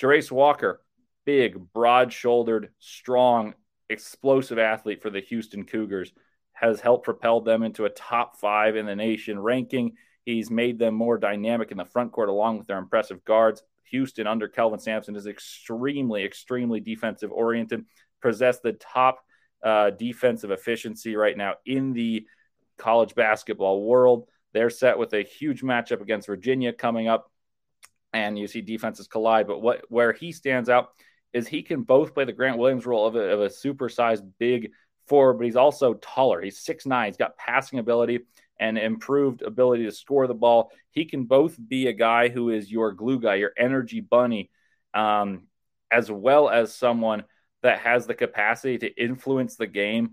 Jarace 0.00 0.30
Walker, 0.30 0.82
big, 1.24 1.72
broad-shouldered, 1.72 2.70
strong, 2.80 3.54
explosive 3.90 4.58
athlete 4.58 5.02
for 5.02 5.10
the 5.10 5.20
Houston 5.20 5.64
Cougars, 5.64 6.12
has 6.52 6.80
helped 6.80 7.04
propel 7.04 7.40
them 7.40 7.62
into 7.62 7.84
a 7.84 7.90
top 7.90 8.38
five 8.38 8.76
in 8.76 8.86
the 8.86 8.94
nation 8.96 9.38
ranking. 9.38 9.92
He's 10.24 10.50
made 10.50 10.78
them 10.78 10.94
more 10.94 11.18
dynamic 11.18 11.70
in 11.70 11.76
the 11.76 11.84
front 11.84 12.12
court 12.12 12.28
along 12.28 12.58
with 12.58 12.66
their 12.66 12.78
impressive 12.78 13.24
guards. 13.24 13.62
Houston 13.90 14.26
under 14.26 14.48
Kelvin 14.48 14.78
Sampson 14.78 15.16
is 15.16 15.26
extremely, 15.26 16.24
extremely 16.24 16.80
defensive 16.80 17.30
oriented, 17.30 17.84
possess 18.22 18.60
the 18.60 18.72
top 18.72 19.18
uh, 19.62 19.90
defensive 19.90 20.50
efficiency 20.50 21.16
right 21.16 21.36
now 21.36 21.54
in 21.66 21.92
the 21.92 22.26
college 22.78 23.14
basketball 23.14 23.82
world. 23.82 24.28
They're 24.52 24.70
set 24.70 24.98
with 24.98 25.12
a 25.12 25.22
huge 25.22 25.62
matchup 25.62 26.00
against 26.00 26.28
Virginia 26.28 26.72
coming 26.72 27.08
up, 27.08 27.30
and 28.12 28.38
you 28.38 28.46
see 28.46 28.60
defenses 28.60 29.08
collide. 29.08 29.46
But 29.46 29.60
what 29.60 29.84
where 29.88 30.12
he 30.12 30.32
stands 30.32 30.68
out 30.68 30.90
is 31.34 31.46
he 31.46 31.62
can 31.62 31.82
both 31.82 32.14
play 32.14 32.24
the 32.24 32.32
Grant 32.32 32.56
Williams 32.56 32.86
role 32.86 33.06
of 33.06 33.16
a, 33.16 33.18
of 33.18 33.40
a 33.40 33.48
supersized 33.48 34.22
big 34.38 34.70
forward, 35.06 35.34
but 35.34 35.44
he's 35.44 35.56
also 35.56 35.94
taller. 35.94 36.40
He's 36.40 36.60
six 36.60 36.86
nine. 36.86 37.08
He's 37.08 37.18
got 37.18 37.36
passing 37.36 37.78
ability 37.78 38.20
and 38.58 38.78
improved 38.78 39.42
ability 39.42 39.84
to 39.84 39.92
score 39.92 40.26
the 40.26 40.32
ball. 40.34 40.70
He 40.92 41.04
can 41.04 41.24
both 41.24 41.58
be 41.68 41.88
a 41.88 41.92
guy 41.92 42.28
who 42.28 42.50
is 42.50 42.70
your 42.70 42.92
glue 42.92 43.20
guy, 43.20 43.34
your 43.34 43.52
energy 43.58 44.00
bunny, 44.00 44.50
um, 44.94 45.48
as 45.90 46.10
well 46.10 46.48
as 46.48 46.74
someone 46.74 47.24
that 47.62 47.80
has 47.80 48.06
the 48.06 48.14
capacity 48.14 48.78
to 48.78 49.02
influence 49.02 49.56
the 49.56 49.66
game 49.66 50.12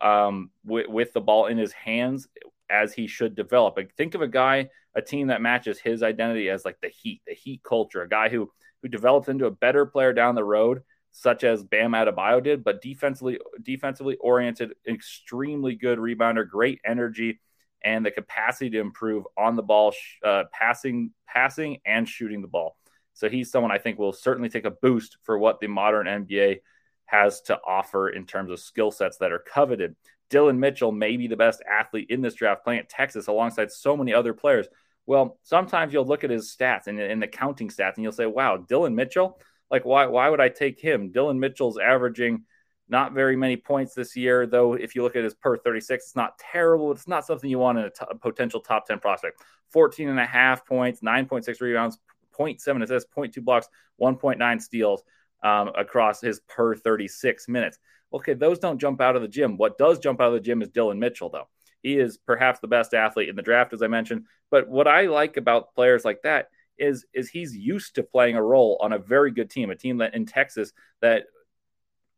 um, 0.00 0.50
with, 0.64 0.88
with 0.88 1.12
the 1.12 1.20
ball 1.20 1.46
in 1.46 1.58
his 1.58 1.72
hands 1.72 2.28
as 2.70 2.94
he 2.94 3.06
should 3.06 3.34
develop. 3.34 3.76
Like, 3.76 3.94
think 3.94 4.14
of 4.14 4.22
a 4.22 4.28
guy, 4.28 4.70
a 4.94 5.02
team 5.02 5.26
that 5.26 5.42
matches 5.42 5.78
his 5.78 6.02
identity 6.02 6.48
as 6.48 6.64
like 6.64 6.80
the 6.80 6.88
Heat, 6.88 7.20
the 7.26 7.34
Heat 7.34 7.60
culture, 7.62 8.02
a 8.02 8.08
guy 8.08 8.30
who 8.30 8.50
who 8.82 8.88
develops 8.88 9.28
into 9.28 9.46
a 9.46 9.50
better 9.50 9.86
player 9.86 10.12
down 10.12 10.34
the 10.34 10.44
road, 10.44 10.82
such 11.10 11.44
as 11.44 11.62
Bam 11.62 11.92
Adebayo 11.92 12.42
did, 12.42 12.64
but 12.64 12.82
defensively 12.82 13.38
defensively 13.62 14.16
oriented, 14.16 14.72
extremely 14.88 15.74
good 15.74 15.98
rebounder, 15.98 16.48
great 16.48 16.80
energy 16.84 17.40
and 17.84 18.04
the 18.04 18.10
capacity 18.10 18.70
to 18.70 18.80
improve 18.80 19.24
on 19.36 19.56
the 19.56 19.62
ball, 19.62 19.92
uh, 20.24 20.44
passing, 20.52 21.12
passing, 21.26 21.78
and 21.84 22.08
shooting 22.08 22.42
the 22.42 22.48
ball. 22.48 22.76
So 23.14 23.28
he's 23.28 23.50
someone 23.50 23.72
I 23.72 23.78
think 23.78 23.98
will 23.98 24.12
certainly 24.12 24.48
take 24.48 24.64
a 24.64 24.70
boost 24.70 25.18
for 25.24 25.38
what 25.38 25.60
the 25.60 25.66
modern 25.66 26.06
NBA 26.06 26.60
has 27.06 27.42
to 27.42 27.58
offer 27.66 28.08
in 28.08 28.26
terms 28.26 28.50
of 28.50 28.60
skill 28.60 28.90
sets 28.90 29.18
that 29.18 29.32
are 29.32 29.38
coveted. 29.38 29.96
Dillon 30.30 30.58
Mitchell 30.58 30.92
may 30.92 31.16
be 31.16 31.26
the 31.26 31.36
best 31.36 31.62
athlete 31.70 32.06
in 32.08 32.22
this 32.22 32.34
draft, 32.34 32.64
playing 32.64 32.80
at 32.80 32.88
Texas 32.88 33.26
alongside 33.26 33.70
so 33.70 33.96
many 33.96 34.14
other 34.14 34.32
players. 34.32 34.66
Well, 35.06 35.38
sometimes 35.42 35.92
you'll 35.92 36.06
look 36.06 36.24
at 36.24 36.30
his 36.30 36.54
stats 36.54 36.86
and 36.86 37.00
in 37.00 37.20
the 37.20 37.26
counting 37.26 37.68
stats, 37.68 37.96
and 37.96 38.04
you'll 38.04 38.12
say, 38.12 38.26
"Wow, 38.26 38.56
Dillon 38.58 38.94
Mitchell! 38.94 39.40
Like, 39.70 39.84
why? 39.84 40.06
Why 40.06 40.28
would 40.28 40.40
I 40.40 40.48
take 40.48 40.80
him? 40.80 41.10
Dillon 41.10 41.40
Mitchell's 41.40 41.78
averaging 41.78 42.44
not 42.88 43.14
very 43.14 43.36
many 43.36 43.56
points 43.56 43.94
this 43.94 44.14
year, 44.14 44.46
though. 44.46 44.74
If 44.74 44.94
you 44.94 45.02
look 45.02 45.16
at 45.16 45.24
his 45.24 45.34
per 45.34 45.56
36, 45.56 46.04
it's 46.04 46.16
not 46.16 46.38
terrible. 46.38 46.92
It's 46.92 47.08
not 47.08 47.26
something 47.26 47.48
you 47.48 47.58
want 47.58 47.78
in 47.78 47.84
a, 47.84 47.90
t- 47.90 48.04
a 48.08 48.14
potential 48.14 48.60
top 48.60 48.86
10 48.86 49.00
prospect. 49.00 49.42
14 49.70 50.10
and 50.10 50.20
a 50.20 50.26
half 50.26 50.66
points, 50.66 51.00
9.6 51.00 51.60
rebounds, 51.62 51.98
0.7 52.38 52.82
assists, 52.82 53.08
0.2 53.16 53.42
blocks, 53.42 53.68
1.9 54.00 54.60
steals 54.60 55.02
um, 55.42 55.70
across 55.76 56.20
his 56.20 56.40
per 56.40 56.74
36 56.74 57.48
minutes. 57.48 57.78
Okay, 58.12 58.34
those 58.34 58.58
don't 58.58 58.78
jump 58.78 59.00
out 59.00 59.16
of 59.16 59.22
the 59.22 59.28
gym. 59.28 59.56
What 59.56 59.78
does 59.78 59.98
jump 59.98 60.20
out 60.20 60.28
of 60.28 60.34
the 60.34 60.40
gym 60.40 60.60
is 60.60 60.68
Dillon 60.68 60.98
Mitchell, 60.98 61.30
though. 61.30 61.48
He 61.82 61.98
is 61.98 62.18
perhaps 62.18 62.60
the 62.60 62.68
best 62.68 62.94
athlete 62.94 63.28
in 63.28 63.36
the 63.36 63.42
draft, 63.42 63.72
as 63.72 63.82
I 63.82 63.88
mentioned. 63.88 64.26
But 64.50 64.68
what 64.68 64.88
I 64.88 65.02
like 65.06 65.36
about 65.36 65.74
players 65.74 66.04
like 66.04 66.22
that 66.22 66.48
is 66.78 67.04
is 67.12 67.28
he's 67.28 67.56
used 67.56 67.96
to 67.96 68.02
playing 68.02 68.36
a 68.36 68.42
role 68.42 68.78
on 68.80 68.92
a 68.92 68.98
very 68.98 69.30
good 69.30 69.50
team, 69.50 69.70
a 69.70 69.76
team 69.76 69.98
that 69.98 70.14
in 70.14 70.26
Texas 70.26 70.72
that 71.00 71.24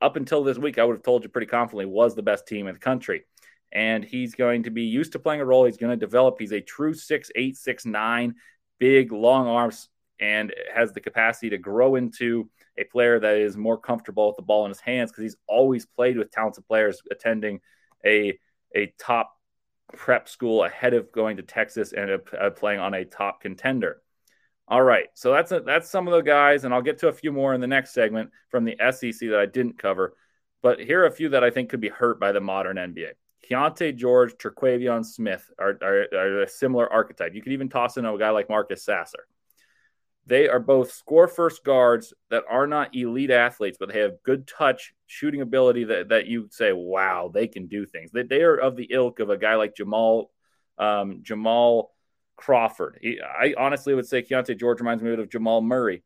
up 0.01 0.17
until 0.17 0.45
this 0.45 0.59
week, 0.59 0.79
I 0.79 0.85
would 0.85 0.97
have 0.97 1.03
told 1.03 1.23
you 1.23 1.29
pretty 1.31 1.47
confidently 1.47 1.87
was 1.87 2.15
the 2.15 2.23
best 2.23 2.47
team 2.47 2.67
in 2.67 2.75
the 2.75 2.81
country. 2.81 3.25
and 3.73 4.05
he's 4.05 4.35
going 4.35 4.65
to 4.65 4.71
be 4.71 4.83
used 4.85 5.13
to 5.13 5.19
playing 5.19 5.41
a 5.41 5.45
role. 5.45 5.65
He's 5.65 5.77
going 5.79 5.99
to 5.99 6.07
develop. 6.07 6.37
He's 6.39 6.53
a 6.53 6.61
true 6.61 6.95
six 6.95 7.31
eight, 7.35 7.57
six 7.57 7.85
nine, 7.87 8.37
big, 8.79 9.13
long 9.13 9.47
arms, 9.49 9.89
and 10.21 10.55
has 10.75 10.93
the 10.93 11.01
capacity 11.01 11.51
to 11.51 11.59
grow 11.59 11.97
into 11.97 12.49
a 12.79 12.85
player 12.85 13.19
that 13.21 13.37
is 13.37 13.57
more 13.57 13.79
comfortable 13.79 14.29
with 14.29 14.37
the 14.37 14.43
ball 14.43 14.65
in 14.65 14.71
his 14.71 14.81
hands 14.81 15.11
because 15.11 15.23
he's 15.23 15.37
always 15.49 15.87
played 15.87 16.17
with 16.17 16.31
talented 16.31 16.67
players 16.67 17.03
attending 17.11 17.61
a 18.05 18.39
a 18.77 18.93
top 18.99 19.34
prep 19.93 20.29
school 20.29 20.65
ahead 20.65 20.95
of 20.95 21.13
going 21.13 21.37
to 21.37 21.43
Texas 21.43 21.93
and 21.93 22.11
uh, 22.11 22.51
playing 22.51 22.81
on 22.81 22.95
a 22.95 23.05
top 23.05 23.41
contender. 23.41 24.01
All 24.67 24.83
right, 24.83 25.09
so 25.15 25.33
that's 25.33 25.53
a, 25.53 25.61
that's 25.61 25.91
some 25.91 26.09
of 26.09 26.15
the 26.15 26.23
guys, 26.23 26.65
and 26.65 26.73
I'll 26.73 26.83
get 26.83 26.99
to 27.01 27.09
a 27.09 27.13
few 27.13 27.33
more 27.33 27.53
in 27.53 27.61
the 27.61 27.67
next 27.67 27.93
segment 27.93 28.31
from 28.49 28.65
the 28.65 28.77
SEC 28.91 29.29
that 29.29 29.39
I 29.39 29.47
didn't 29.47 29.79
cover. 29.79 30.17
But 30.63 30.81
here 30.81 31.03
are 31.03 31.07
a 31.07 31.13
few 31.13 31.29
that 31.31 31.45
I 31.45 31.51
think 31.51 31.69
could 31.69 31.81
be 31.81 31.91
hurt 31.91 32.19
by 32.19 32.33
the 32.33 32.41
modern 32.41 32.77
NBA. 32.77 33.11
Keyonte 33.49 33.95
George, 33.95 34.35
Terquavion 34.35 35.05
Smith 35.05 35.51
are, 35.59 35.79
are, 35.83 36.07
are 36.15 36.43
a 36.43 36.49
similar 36.49 36.91
archetype. 36.91 37.35
You 37.35 37.43
could 37.43 37.53
even 37.53 37.69
toss 37.69 37.99
in 37.99 38.07
a 38.07 38.19
guy 38.19 38.31
like 38.31 38.49
Marcus 38.49 38.83
Sasser. 38.83 39.27
They 40.27 40.49
are 40.49 40.61
both 40.61 40.93
score 40.93 41.29
first 41.29 41.65
guards 41.65 42.15
that 42.31 42.45
are 42.49 42.67
not 42.67 42.95
elite 42.95 43.31
athletes, 43.31 43.77
but 43.79 43.93
they 43.93 44.01
have 44.01 44.23
good 44.23 44.47
touch, 44.47 44.95
shooting 45.07 45.43
ability 45.43 45.85
that, 45.85 46.09
that 46.09 46.27
you 46.27 46.49
say, 46.51 46.73
wow, 46.73 47.31
they 47.33 47.47
can 47.47 47.67
do 47.67 47.85
things. 47.85 48.11
They, 48.11 48.23
they 48.23 48.43
are 48.43 48.57
of 48.57 48.77
the 48.77 48.89
ilk 48.91 49.21
of 49.21 49.29
a 49.29 49.37
guy 49.37 49.57
like 49.57 49.77
Jamal 49.77 50.31
um, 50.79 51.21
Jamal 51.23 51.93
Crawford. 52.37 52.99
He, 53.01 53.21
I 53.21 53.55
honestly 53.57 53.95
would 53.95 54.07
say 54.07 54.23
Keyonte 54.23 54.59
George 54.59 54.81
reminds 54.81 55.03
me 55.03 55.13
of 55.13 55.31
Jamal 55.31 55.61
Murray, 55.61 56.03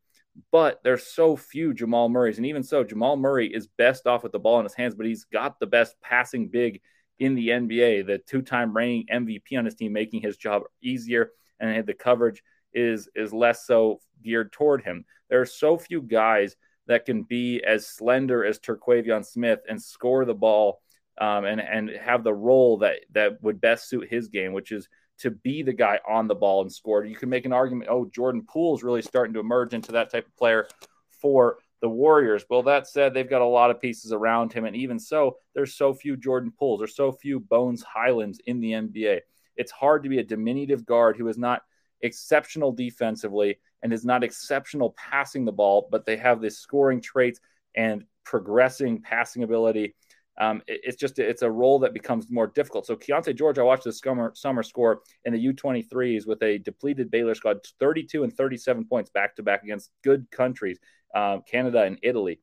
but 0.51 0.79
there's 0.83 1.07
so 1.07 1.35
few 1.35 1.73
Jamal 1.73 2.09
Murrays. 2.09 2.37
And 2.37 2.45
even 2.45 2.61
so, 2.61 2.83
Jamal 2.83 3.15
Murray 3.15 3.47
is 3.47 3.67
best 3.77 4.05
off 4.05 4.23
with 4.23 4.31
the 4.31 4.39
ball 4.39 4.59
in 4.59 4.65
his 4.65 4.75
hands, 4.75 4.95
but 4.95 5.05
he's 5.05 5.25
got 5.25 5.59
the 5.59 5.65
best 5.65 5.95
passing 6.01 6.49
big 6.49 6.81
in 7.19 7.35
the 7.35 7.49
NBA, 7.49 8.05
the 8.05 8.17
two 8.19 8.41
time 8.41 8.75
reigning 8.75 9.07
MVP 9.11 9.57
on 9.57 9.65
his 9.65 9.75
team, 9.75 9.93
making 9.93 10.21
his 10.21 10.37
job 10.37 10.63
easier 10.81 11.31
and 11.59 11.75
had 11.75 11.85
the 11.85 11.93
coverage 11.93 12.41
is 12.73 13.09
is 13.15 13.33
less 13.33 13.65
so 13.65 13.99
geared 14.23 14.51
toward 14.51 14.83
him. 14.83 15.05
There 15.29 15.41
are 15.41 15.45
so 15.45 15.77
few 15.77 16.01
guys 16.01 16.55
that 16.87 17.05
can 17.05 17.23
be 17.23 17.63
as 17.63 17.87
slender 17.87 18.43
as 18.43 18.59
Terquavion 18.59 19.25
Smith 19.25 19.59
and 19.69 19.81
score 19.81 20.25
the 20.25 20.33
ball 20.33 20.81
um, 21.19 21.45
and 21.45 21.61
and 21.61 21.89
have 21.89 22.23
the 22.23 22.33
role 22.33 22.77
that 22.79 22.99
that 23.11 23.41
would 23.43 23.61
best 23.61 23.89
suit 23.89 24.09
his 24.09 24.27
game, 24.27 24.53
which 24.53 24.71
is 24.71 24.87
to 25.19 25.31
be 25.31 25.61
the 25.63 25.73
guy 25.73 25.99
on 26.07 26.27
the 26.27 26.35
ball 26.35 26.61
and 26.61 26.71
score. 26.71 27.03
You 27.05 27.15
can 27.15 27.29
make 27.29 27.45
an 27.45 27.53
argument, 27.53 27.89
oh, 27.91 28.05
Jordan 28.05 28.45
Poole's 28.47 28.83
really 28.83 29.01
starting 29.01 29.33
to 29.33 29.41
emerge 29.41 29.73
into 29.73 29.91
that 29.91 30.09
type 30.09 30.25
of 30.25 30.35
player 30.37 30.67
for 31.09 31.57
the 31.81 31.89
Warriors. 31.89 32.45
Well, 32.49 32.63
that 32.63 32.87
said, 32.87 33.13
they've 33.13 33.29
got 33.29 33.41
a 33.41 33.45
lot 33.45 33.69
of 33.69 33.81
pieces 33.81 34.11
around 34.11 34.53
him, 34.53 34.65
and 34.65 34.75
even 34.75 34.99
so, 34.99 35.37
there's 35.53 35.75
so 35.75 35.93
few 35.93 36.17
Jordan 36.17 36.51
Pooles, 36.57 36.79
there's 36.79 36.95
so 36.95 37.11
few 37.11 37.39
Bones 37.39 37.83
Hyland 37.83 38.39
in 38.47 38.59
the 38.59 38.71
NBA. 38.71 39.19
It's 39.55 39.71
hard 39.71 40.03
to 40.03 40.09
be 40.09 40.19
a 40.19 40.23
diminutive 40.23 40.85
guard 40.85 41.17
who 41.17 41.27
is 41.27 41.37
not 41.37 41.63
exceptional 42.01 42.71
defensively 42.71 43.57
and 43.81 43.93
is 43.93 44.05
not 44.05 44.23
exceptional 44.23 44.95
passing 44.97 45.45
the 45.45 45.51
ball, 45.51 45.87
but 45.91 46.05
they 46.05 46.17
have 46.17 46.41
this 46.41 46.59
scoring 46.59 47.01
traits 47.01 47.39
and 47.75 48.03
progressing 48.23 49.01
passing 49.01 49.43
ability. 49.43 49.95
Um, 50.39 50.61
it, 50.67 50.81
it's 50.83 50.97
just 50.97 51.19
it's 51.19 51.41
a 51.41 51.51
role 51.51 51.79
that 51.79 51.93
becomes 51.93 52.29
more 52.29 52.47
difficult. 52.47 52.85
So 52.85 52.95
Keyonte 52.95 53.35
George, 53.35 53.59
I 53.59 53.63
watched 53.63 53.83
the 53.83 53.93
summer 53.93 54.31
summer 54.35 54.63
score 54.63 55.01
in 55.25 55.33
the 55.33 55.53
U23s 55.53 56.25
with 56.27 56.41
a 56.43 56.57
depleted 56.59 57.11
Baylor 57.11 57.35
squad, 57.35 57.59
32 57.79 58.23
and 58.23 58.33
37 58.33 58.85
points 58.85 59.09
back 59.09 59.35
to 59.35 59.43
back 59.43 59.63
against 59.63 59.91
good 60.03 60.29
countries, 60.31 60.79
um, 61.13 61.43
Canada 61.49 61.83
and 61.83 61.99
Italy. 62.03 62.39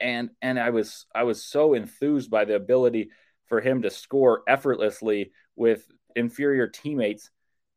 And 0.00 0.30
and 0.40 0.58
I 0.58 0.70
was 0.70 1.06
I 1.14 1.24
was 1.24 1.44
so 1.44 1.74
enthused 1.74 2.30
by 2.30 2.44
the 2.46 2.56
ability 2.56 3.10
for 3.46 3.60
him 3.60 3.82
to 3.82 3.90
score 3.90 4.42
effortlessly 4.48 5.32
with 5.56 5.84
inferior 6.16 6.66
teammates 6.66 7.30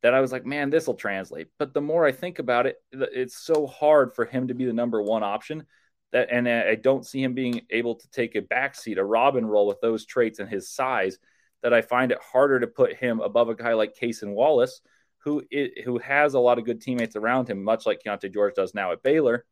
that 0.03 0.13
I 0.13 0.21
was 0.21 0.31
like, 0.31 0.45
man, 0.45 0.69
this 0.69 0.85
will 0.85 0.93
translate. 0.93 1.47
But 1.57 1.73
the 1.73 1.81
more 1.81 2.05
I 2.05 2.11
think 2.11 2.37
about 2.37 2.67
it, 2.67 2.75
it's 2.91 3.37
so 3.37 3.65
hard 3.65 4.13
for 4.13 4.25
him 4.25 4.49
to 4.49 4.53
be 4.53 4.65
the 4.65 4.73
number 4.73 5.01
one 5.01 5.23
option 5.23 5.65
that, 6.11 6.27
and 6.29 6.47
I 6.47 6.75
don't 6.75 7.05
see 7.05 7.23
him 7.23 7.33
being 7.33 7.61
able 7.71 7.95
to 7.95 8.09
take 8.11 8.35
a 8.35 8.41
backseat, 8.41 8.97
a 8.97 9.03
Robin 9.03 9.45
role 9.45 9.65
with 9.65 9.81
those 9.81 10.05
traits 10.05 10.39
and 10.39 10.49
his 10.49 10.69
size, 10.69 11.17
that 11.63 11.73
I 11.73 11.81
find 11.81 12.11
it 12.11 12.19
harder 12.21 12.59
to 12.59 12.67
put 12.67 12.95
him 12.95 13.21
above 13.21 13.47
a 13.47 13.55
guy 13.55 13.73
like 13.73 13.95
Cason 13.95 14.33
Wallace, 14.33 14.81
who 15.19 15.41
who 15.85 15.97
has 15.99 16.33
a 16.33 16.39
lot 16.39 16.59
of 16.59 16.65
good 16.65 16.81
teammates 16.81 17.15
around 17.15 17.49
him, 17.49 17.63
much 17.63 17.85
like 17.85 18.01
Keyonte 18.05 18.33
George 18.33 18.55
does 18.55 18.75
now 18.75 18.91
at 18.91 19.01
Baylor. 19.01 19.45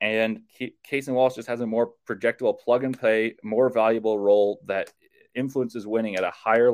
And 0.00 0.42
Cason 0.88 1.14
Wallace 1.14 1.34
just 1.34 1.48
has 1.48 1.60
a 1.60 1.66
more 1.66 1.92
projectable 2.08 2.58
plug 2.58 2.84
and 2.84 2.98
play, 2.98 3.34
more 3.42 3.68
valuable 3.68 4.18
role 4.18 4.60
that 4.66 4.92
influences 5.34 5.86
winning 5.86 6.14
at 6.14 6.24
a 6.24 6.30
higher 6.30 6.70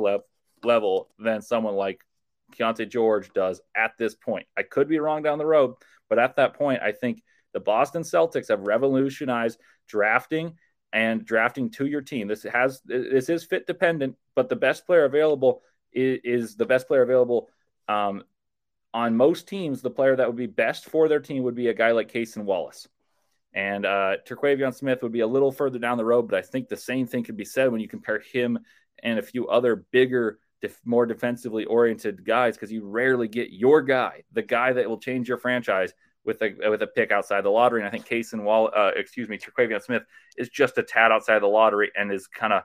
level 0.63 1.09
than 1.17 1.41
someone 1.41 1.75
like 1.75 2.01
Keyonte 2.51 2.89
George 2.89 3.31
does 3.33 3.61
at 3.75 3.97
this 3.97 4.15
point. 4.15 4.47
I 4.57 4.63
could 4.63 4.87
be 4.87 4.99
wrong 4.99 5.23
down 5.23 5.37
the 5.37 5.45
road, 5.45 5.75
but 6.09 6.19
at 6.19 6.35
that 6.37 6.55
point, 6.55 6.81
I 6.81 6.91
think 6.91 7.23
the 7.53 7.59
Boston 7.59 8.03
Celtics 8.03 8.49
have 8.49 8.61
revolutionized 8.61 9.59
drafting 9.87 10.55
and 10.91 11.25
drafting 11.25 11.69
to 11.71 11.85
your 11.85 12.01
team. 12.01 12.27
This 12.27 12.43
has 12.43 12.81
this 12.85 13.29
is 13.29 13.43
fit 13.43 13.67
dependent, 13.67 14.15
but 14.35 14.49
the 14.49 14.55
best 14.55 14.85
player 14.85 15.05
available 15.05 15.61
is, 15.91 16.19
is 16.23 16.55
the 16.55 16.65
best 16.65 16.87
player 16.87 17.01
available. 17.01 17.49
Um, 17.87 18.23
on 18.93 19.15
most 19.15 19.47
teams, 19.47 19.81
the 19.81 19.89
player 19.89 20.15
that 20.15 20.27
would 20.27 20.35
be 20.35 20.47
best 20.47 20.85
for 20.85 21.07
their 21.07 21.19
team 21.19 21.43
would 21.43 21.55
be 21.55 21.67
a 21.67 21.73
guy 21.73 21.91
like 21.91 22.11
Cason 22.11 22.43
Wallace. 22.43 22.87
And 23.53 23.85
uh, 23.85 24.17
Terquavion 24.27 24.73
Smith 24.73 25.01
would 25.01 25.11
be 25.11 25.21
a 25.21 25.27
little 25.27 25.51
further 25.51 25.79
down 25.79 25.97
the 25.97 26.05
road, 26.05 26.27
but 26.27 26.37
I 26.37 26.41
think 26.41 26.69
the 26.69 26.77
same 26.77 27.07
thing 27.07 27.23
could 27.23 27.37
be 27.37 27.45
said 27.45 27.71
when 27.71 27.81
you 27.81 27.87
compare 27.87 28.19
him 28.19 28.59
and 29.01 29.17
a 29.17 29.23
few 29.23 29.47
other 29.47 29.75
bigger 29.91 30.39
def- 30.61 30.81
more 30.85 31.05
defensively 31.05 31.65
oriented 31.65 32.25
guys 32.25 32.55
because 32.55 32.71
you 32.71 32.87
rarely 32.87 33.27
get 33.27 33.51
your 33.51 33.81
guy, 33.81 34.23
the 34.31 34.41
guy 34.41 34.73
that 34.73 34.89
will 34.89 34.99
change 34.99 35.27
your 35.27 35.37
franchise 35.37 35.93
with 36.25 36.41
a 36.41 36.53
with 36.69 36.81
a 36.81 36.87
pick 36.87 37.11
outside 37.11 37.41
the 37.41 37.49
lottery. 37.49 37.81
And 37.81 37.87
I 37.87 37.91
think 37.91 38.07
Cason 38.07 38.43
Wall, 38.43 38.69
uh, 38.75 38.91
excuse 38.95 39.29
me, 39.29 39.37
Terquavion 39.37 39.81
Smith 39.81 40.03
is 40.37 40.49
just 40.49 40.77
a 40.77 40.83
tad 40.83 41.11
outside 41.11 41.39
the 41.39 41.47
lottery 41.47 41.91
and 41.95 42.11
is 42.11 42.27
kind 42.27 42.53
of 42.53 42.63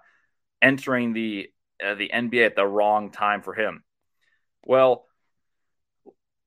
entering 0.61 1.12
the 1.12 1.48
uh, 1.85 1.94
the 1.94 2.11
NBA 2.12 2.46
at 2.46 2.57
the 2.57 2.66
wrong 2.66 3.11
time 3.11 3.42
for 3.42 3.54
him. 3.54 3.85
Well, 4.64 5.07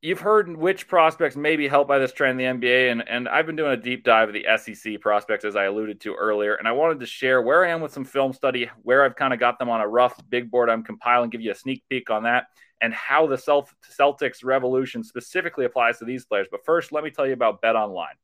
you've 0.02 0.20
heard 0.20 0.56
which 0.56 0.88
prospects 0.88 1.36
may 1.36 1.56
be 1.56 1.68
helped 1.68 1.88
by 1.88 2.00
this 2.00 2.14
trend 2.14 2.40
in 2.40 2.60
the 2.60 2.68
NBA, 2.68 2.92
and, 2.92 3.08
and 3.08 3.28
I've 3.28 3.46
been 3.46 3.56
doing 3.56 3.72
a 3.72 3.78
deep 3.78 4.04
dive 4.04 4.30
of 4.30 4.34
the 4.34 4.46
SEC 4.58 5.02
prospects 5.02 5.44
as 5.44 5.56
I 5.56 5.66
alluded 5.66 6.00
to 6.02 6.14
earlier, 6.14 6.56
and 6.56 6.68
I 6.68 6.72
wanted 6.72 7.00
to 7.00 7.06
share 7.06 7.42
where 7.42 7.66
I 7.66 7.70
am 7.70 7.82
with 7.82 7.94
some 7.94 8.06
film 8.06 8.34
study, 8.34 8.70
where 8.84 9.04
I've 9.04 9.16
kind 9.16 9.34
of 9.34 9.40
got 9.40 9.60
them 9.60 9.70
on 9.70 9.82
a 9.82 9.88
rough 9.88 10.22
big 10.30 10.52
board 10.52 10.70
I'm 10.70 10.84
compiling, 10.84 11.30
give 11.30 11.42
you 11.42 11.52
a 11.52 11.56
sneak 11.56 11.84
peek 11.90 12.10
on 12.10 12.24
that, 12.24 12.46
and 12.82 12.94
how 12.94 13.26
the 13.26 13.38
Celtics 13.38 14.44
revolution 14.44 15.04
specifically 15.04 15.66
applies 15.66 15.98
to 16.00 16.06
these 16.06 16.26
players. 16.26 16.48
But 16.52 16.64
first, 16.64 16.92
let 16.92 17.04
me 17.04 17.10
tell 17.10 17.26
you 17.26 17.34
about 17.34 17.62
Bet 17.62 17.76
Online. 17.76 18.16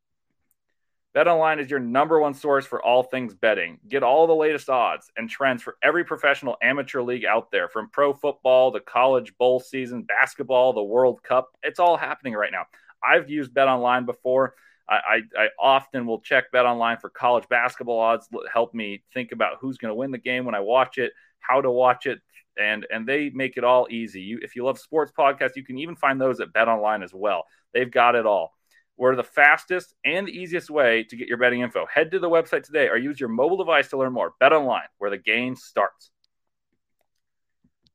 BetOnline 1.16 1.60
is 1.60 1.70
your 1.70 1.80
number 1.80 2.20
one 2.20 2.34
source 2.34 2.66
for 2.66 2.82
all 2.82 3.04
things 3.04 3.36
betting. 3.36 3.78
Get 3.88 4.02
all 4.02 4.26
the 4.26 4.34
latest 4.34 4.68
odds 4.68 5.12
and 5.16 5.30
trends 5.30 5.62
for 5.62 5.78
every 5.84 6.04
professional 6.04 6.58
amateur 6.62 7.04
league 7.04 7.24
out 7.24 7.52
there, 7.52 7.70
from 7.70 7.90
pro 7.90 8.14
football 8.14 8.72
to 8.72 8.80
college 8.80 9.38
bowl 9.38 9.60
season, 9.60 10.04
basketball, 10.04 10.74
the 10.74 10.82
World 10.82 11.22
Cup. 11.22 11.50
It's 11.62 11.80
all 11.80 11.98
happening 11.98 12.34
right 12.34 12.52
now. 12.52 12.66
I've 13.04 13.30
used 13.30 13.54
BetOnline 13.54 14.08
before. 14.08 14.56
I, 14.90 14.96
I, 15.38 15.44
I 15.44 15.48
often 15.60 16.08
will 16.08 16.20
check 16.20 16.52
BetOnline 16.52 17.00
for 17.00 17.10
college 17.10 17.48
basketball 17.48 18.00
odds, 18.00 18.28
help 18.52 18.74
me 18.74 19.04
think 19.14 19.32
about 19.32 19.58
who's 19.60 19.78
going 19.78 19.92
to 19.92 19.96
win 19.96 20.12
the 20.12 20.18
game 20.18 20.46
when 20.46 20.56
I 20.56 20.62
watch 20.62 20.98
it, 20.98 21.14
how 21.40 21.62
to 21.62 21.70
watch 21.70 22.08
it, 22.08 22.22
and 22.58 22.88
and 22.92 23.08
they 23.08 23.30
make 23.30 23.56
it 23.58 23.64
all 23.64 23.88
easy. 23.90 24.22
You, 24.22 24.40
if 24.42 24.56
you 24.56 24.66
love 24.66 24.80
sports 24.80 25.12
podcasts, 25.18 25.56
you 25.56 25.64
can 25.64 25.78
even 25.78 25.96
find 25.96 26.20
those 26.20 26.40
at 26.40 26.54
BetOnline 26.54 27.04
as 27.04 27.14
well. 27.14 27.46
They've 27.74 27.90
got 27.90 28.16
it 28.16 28.26
all. 28.26 28.54
We're 28.98 29.16
the 29.16 29.24
fastest 29.24 29.94
and 30.06 30.28
the 30.28 30.32
easiest 30.32 30.70
way 30.70 31.04
to 31.10 31.16
get 31.16 31.28
your 31.28 31.38
betting 31.38 31.62
info. 31.62 31.86
Head 31.92 32.12
to 32.12 32.20
the 32.20 32.30
website 32.30 32.64
today 32.64 32.88
or 32.88 32.98
use 32.98 33.20
your 33.20 33.30
mobile 33.30 33.58
device 33.58 33.90
to 33.90 33.98
learn 33.98 34.14
more. 34.14 34.34
Bet 34.40 34.54
online, 34.54 34.88
where 35.00 35.10
the 35.10 35.18
game 35.18 35.56
starts. 35.56 36.12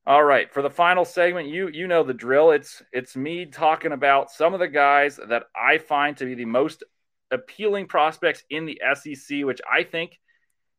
All 0.07 0.25
right, 0.25 0.53
for 0.53 0.63
the 0.63 0.71
final 0.71 1.05
segment, 1.05 1.49
you 1.49 1.69
you 1.69 1.87
know 1.87 2.03
the 2.03 2.15
drill. 2.15 2.51
It's 2.51 2.83
it's 2.93 3.15
me 3.15 3.45
talking 3.45 3.93
about 3.93 4.31
some 4.31 4.55
of 4.55 4.61
the 4.61 4.69
guys 4.69 5.21
that 5.29 5.45
I 5.55 5.79
find 5.79 6.17
to 6.17 6.25
be 6.25 6.35
the 6.35 6.47
most 6.47 6.83
appealing 7.31 7.87
prospects 7.87 8.43
in 8.49 8.65
the 8.65 8.81
SEC, 8.95 9.45
which 9.45 9.61
I 9.71 9.83
think 9.83 10.19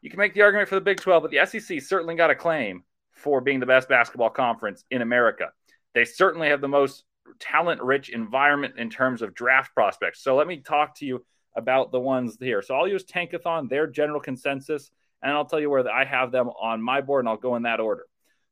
you 0.01 0.09
can 0.09 0.17
make 0.17 0.33
the 0.33 0.41
argument 0.41 0.69
for 0.69 0.75
the 0.75 0.81
Big 0.81 0.99
12, 0.99 1.23
but 1.23 1.31
the 1.31 1.45
SEC 1.45 1.81
certainly 1.81 2.15
got 2.15 2.31
a 2.31 2.35
claim 2.35 2.83
for 3.11 3.41
being 3.41 3.59
the 3.59 3.65
best 3.65 3.89
basketball 3.89 4.29
conference 4.29 4.83
in 4.89 5.01
America. 5.01 5.51
They 5.93 6.05
certainly 6.05 6.49
have 6.49 6.61
the 6.61 6.67
most 6.67 7.03
talent 7.39 7.81
rich 7.81 8.09
environment 8.09 8.75
in 8.77 8.89
terms 8.89 9.21
of 9.21 9.33
draft 9.33 9.73
prospects. 9.73 10.21
So 10.21 10.35
let 10.35 10.47
me 10.47 10.57
talk 10.57 10.95
to 10.97 11.05
you 11.05 11.25
about 11.55 11.91
the 11.91 11.99
ones 11.99 12.37
here. 12.39 12.61
So 12.61 12.75
I'll 12.75 12.87
use 12.87 13.03
Tankathon, 13.03 13.69
their 13.69 13.87
general 13.87 14.19
consensus, 14.19 14.91
and 15.21 15.31
I'll 15.31 15.45
tell 15.45 15.59
you 15.59 15.69
where 15.69 15.89
I 15.89 16.05
have 16.05 16.31
them 16.31 16.49
on 16.49 16.81
my 16.81 17.01
board, 17.01 17.23
and 17.25 17.29
I'll 17.29 17.37
go 17.37 17.55
in 17.55 17.63
that 17.63 17.79
order. 17.79 18.05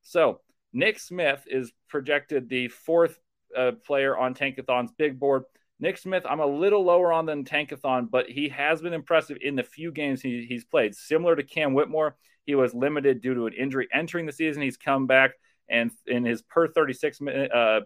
So 0.04 0.42
Nick 0.74 1.00
Smith 1.00 1.44
is 1.48 1.72
projected 1.88 2.50
the 2.50 2.68
fourth 2.68 3.20
uh, 3.56 3.72
player 3.86 4.18
on 4.18 4.34
Tankathon's 4.34 4.92
big 4.92 5.20
board. 5.20 5.44
Nick 5.80 5.98
Smith, 5.98 6.26
I'm 6.28 6.40
a 6.40 6.46
little 6.46 6.84
lower 6.84 7.13
on 7.13 7.26
than 7.26 7.46
Tankathon, 7.46 8.10
but 8.10 8.28
he 8.28 8.50
has 8.50 8.82
been 8.82 8.94
impressive 8.94 9.38
in 9.42 9.56
the 9.56 9.63
few 9.63 9.92
games 9.92 10.22
he, 10.22 10.46
he's 10.48 10.66
played. 10.66 10.96
Similar 10.96 11.36
to 11.36 11.44
Cam 11.44 11.74
Whitmore, 11.74 12.16
he 12.46 12.56
was 12.56 12.74
limited 12.74 13.22
due 13.22 13.36
to 13.36 13.46
an 13.46 13.54
injury 13.54 13.88
entering 13.94 14.26
the 14.26 14.32
season. 14.32 14.63
He's 14.63 14.78
come 14.78 15.06
back, 15.06 15.32
and 15.70 15.92
in 16.08 16.26
his 16.26 16.42
per 16.42 16.68
36 16.68 17.22
uh, 17.22 17.82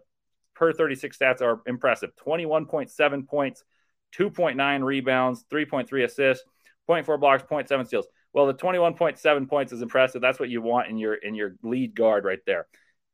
per 0.61 0.71
36 0.71 1.17
stats 1.17 1.41
are 1.41 1.59
impressive 1.65 2.11
21.7 2.23 3.27
points, 3.27 3.63
2.9 4.15 4.83
rebounds, 4.83 5.43
3.3 5.51 6.03
assists, 6.03 6.45
0.4 6.87 7.19
blocks, 7.19 7.41
0.7 7.49 7.87
steals. 7.87 8.05
Well, 8.31 8.45
the 8.45 8.53
21.7 8.53 9.49
points 9.49 9.73
is 9.73 9.81
impressive. 9.81 10.21
That's 10.21 10.39
what 10.39 10.49
you 10.49 10.61
want 10.61 10.87
in 10.87 10.99
your 10.99 11.15
in 11.15 11.33
your 11.33 11.55
lead 11.63 11.95
guard 11.95 12.25
right 12.25 12.39
there. 12.45 12.67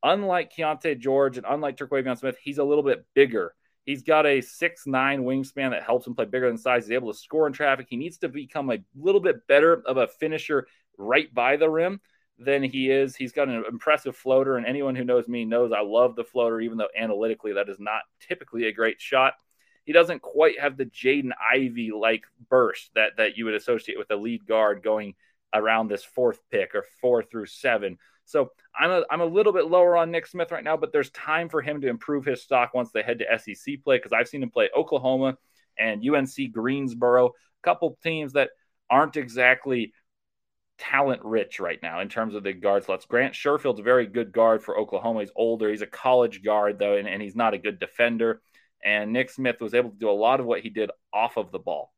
Unlike 0.04 0.52
Keyonte 0.58 1.00
George 1.00 1.38
and 1.38 1.46
unlike 1.48 1.78
Terquavion 1.78 2.20
Smith, 2.20 2.36
he's 2.44 2.58
a 2.58 2.64
little 2.66 2.84
bit 2.84 3.06
bigger. 3.16 3.56
He's 3.86 4.04
got 4.04 4.26
a 4.26 4.42
six 4.42 4.86
nine 4.86 5.24
wingspan 5.24 5.72
that 5.72 5.84
helps 5.84 6.06
him 6.06 6.16
play 6.16 6.26
bigger 6.26 6.50
than 6.50 6.58
size. 6.58 6.84
He's 6.84 6.92
able 6.92 7.14
to 7.14 7.18
score 7.18 7.48
in 7.48 7.54
traffic. 7.54 7.88
He 7.90 7.96
needs 7.96 8.18
to 8.18 8.28
become 8.28 8.70
a 8.72 8.80
little 8.94 9.22
bit 9.22 9.48
better 9.48 9.82
of 9.86 9.96
a 9.96 10.08
finisher 10.08 10.68
right 10.98 11.34
by 11.34 11.56
the 11.56 11.70
rim 11.70 12.02
than 12.40 12.64
he 12.64 12.90
is. 12.92 13.16
He's 13.16 13.32
got 13.32 13.50
an 13.50 13.64
impressive 13.68 14.16
floater, 14.16 14.58
and 14.58 14.66
anyone 14.66 14.96
who 14.96 15.04
knows 15.04 15.28
me 15.28 15.46
knows 15.46 15.72
I 15.72 15.82
love 15.82 16.16
the 16.16 16.24
floater, 16.24 16.62
even 16.62 16.78
though 16.78 16.90
analytically 16.98 17.54
that 17.54 17.70
is 17.70 17.80
not 17.80 18.02
typically 18.20 18.66
a 18.68 18.74
great 18.74 19.02
shot. 19.02 19.34
He 19.86 19.94
doesn't 19.94 20.22
quite 20.22 20.60
have 20.60 20.78
the 20.78 20.86
Jaden 20.86 21.32
Ivey 21.54 21.92
like 21.92 22.26
burst 22.50 22.92
that 22.96 23.18
that 23.18 23.38
you 23.38 23.46
would 23.46 23.54
associate 23.54 23.98
with 23.98 24.12
a 24.12 24.16
lead 24.16 24.46
guard 24.46 24.84
going 24.84 25.16
around 25.54 25.88
this 25.88 26.04
fourth 26.04 26.42
pick 26.52 26.76
or 26.76 26.84
four 27.02 27.24
through 27.24 27.46
seven. 27.46 27.98
So 28.26 28.52
I'm 28.78 28.92
a, 28.92 29.04
I'm 29.10 29.22
a 29.22 29.26
little 29.26 29.54
bit 29.54 29.68
lower 29.68 29.96
on 29.96 30.12
Nick 30.12 30.28
Smith 30.28 30.52
right 30.52 30.64
now, 30.64 30.76
but 30.76 30.92
there's 30.92 31.10
time 31.12 31.48
for 31.48 31.62
him 31.62 31.80
to 31.82 31.88
improve 31.88 32.26
his 32.26 32.44
stock 32.44 32.74
once 32.74 32.92
they 32.92 33.02
head 33.02 33.20
to 33.20 33.40
SEC 33.40 33.82
play 33.84 33.98
because 33.98 34.12
I've 34.12 34.28
seen 34.28 34.44
him 34.44 34.50
play 34.50 34.70
Oklahoma 34.76 35.38
and 35.80 36.04
UNC 36.08 36.52
Greensboro, 36.52 37.28
a 37.28 37.32
couple 37.64 37.98
teams 38.04 38.34
that 38.34 38.50
aren't 38.90 39.16
exactly 39.16 39.94
talent 40.78 41.24
rich 41.24 41.60
right 41.60 41.80
now 41.82 42.02
in 42.02 42.10
terms 42.10 42.36
of 42.36 42.44
the 42.44 42.54
guard 42.54 42.84
slots. 42.84 43.06
Grant 43.06 43.36
Sherfield's 43.36 43.80
a 43.80 43.84
very 43.84 44.06
good 44.06 44.32
guard 44.32 44.64
for 44.64 44.78
Oklahoma. 44.78 45.22
He's 45.22 45.32
older. 45.36 45.70
He's 45.70 45.82
a 45.82 45.88
college 45.88 46.44
guard, 46.44 46.80
though, 46.80 46.96
and, 46.98 47.08
and 47.08 47.22
he's 47.22 47.36
not 47.36 47.54
a 47.54 47.58
good 47.58 47.80
defender. 47.80 48.42
And 48.84 49.12
Nick 49.12 49.30
Smith 49.30 49.60
was 49.60 49.74
able 49.74 49.90
to 49.90 49.98
do 49.98 50.10
a 50.10 50.12
lot 50.12 50.40
of 50.40 50.46
what 50.46 50.62
he 50.62 50.70
did 50.70 50.92
off 51.14 51.38
of 51.38 51.52
the 51.52 51.60
ball. 51.60 51.94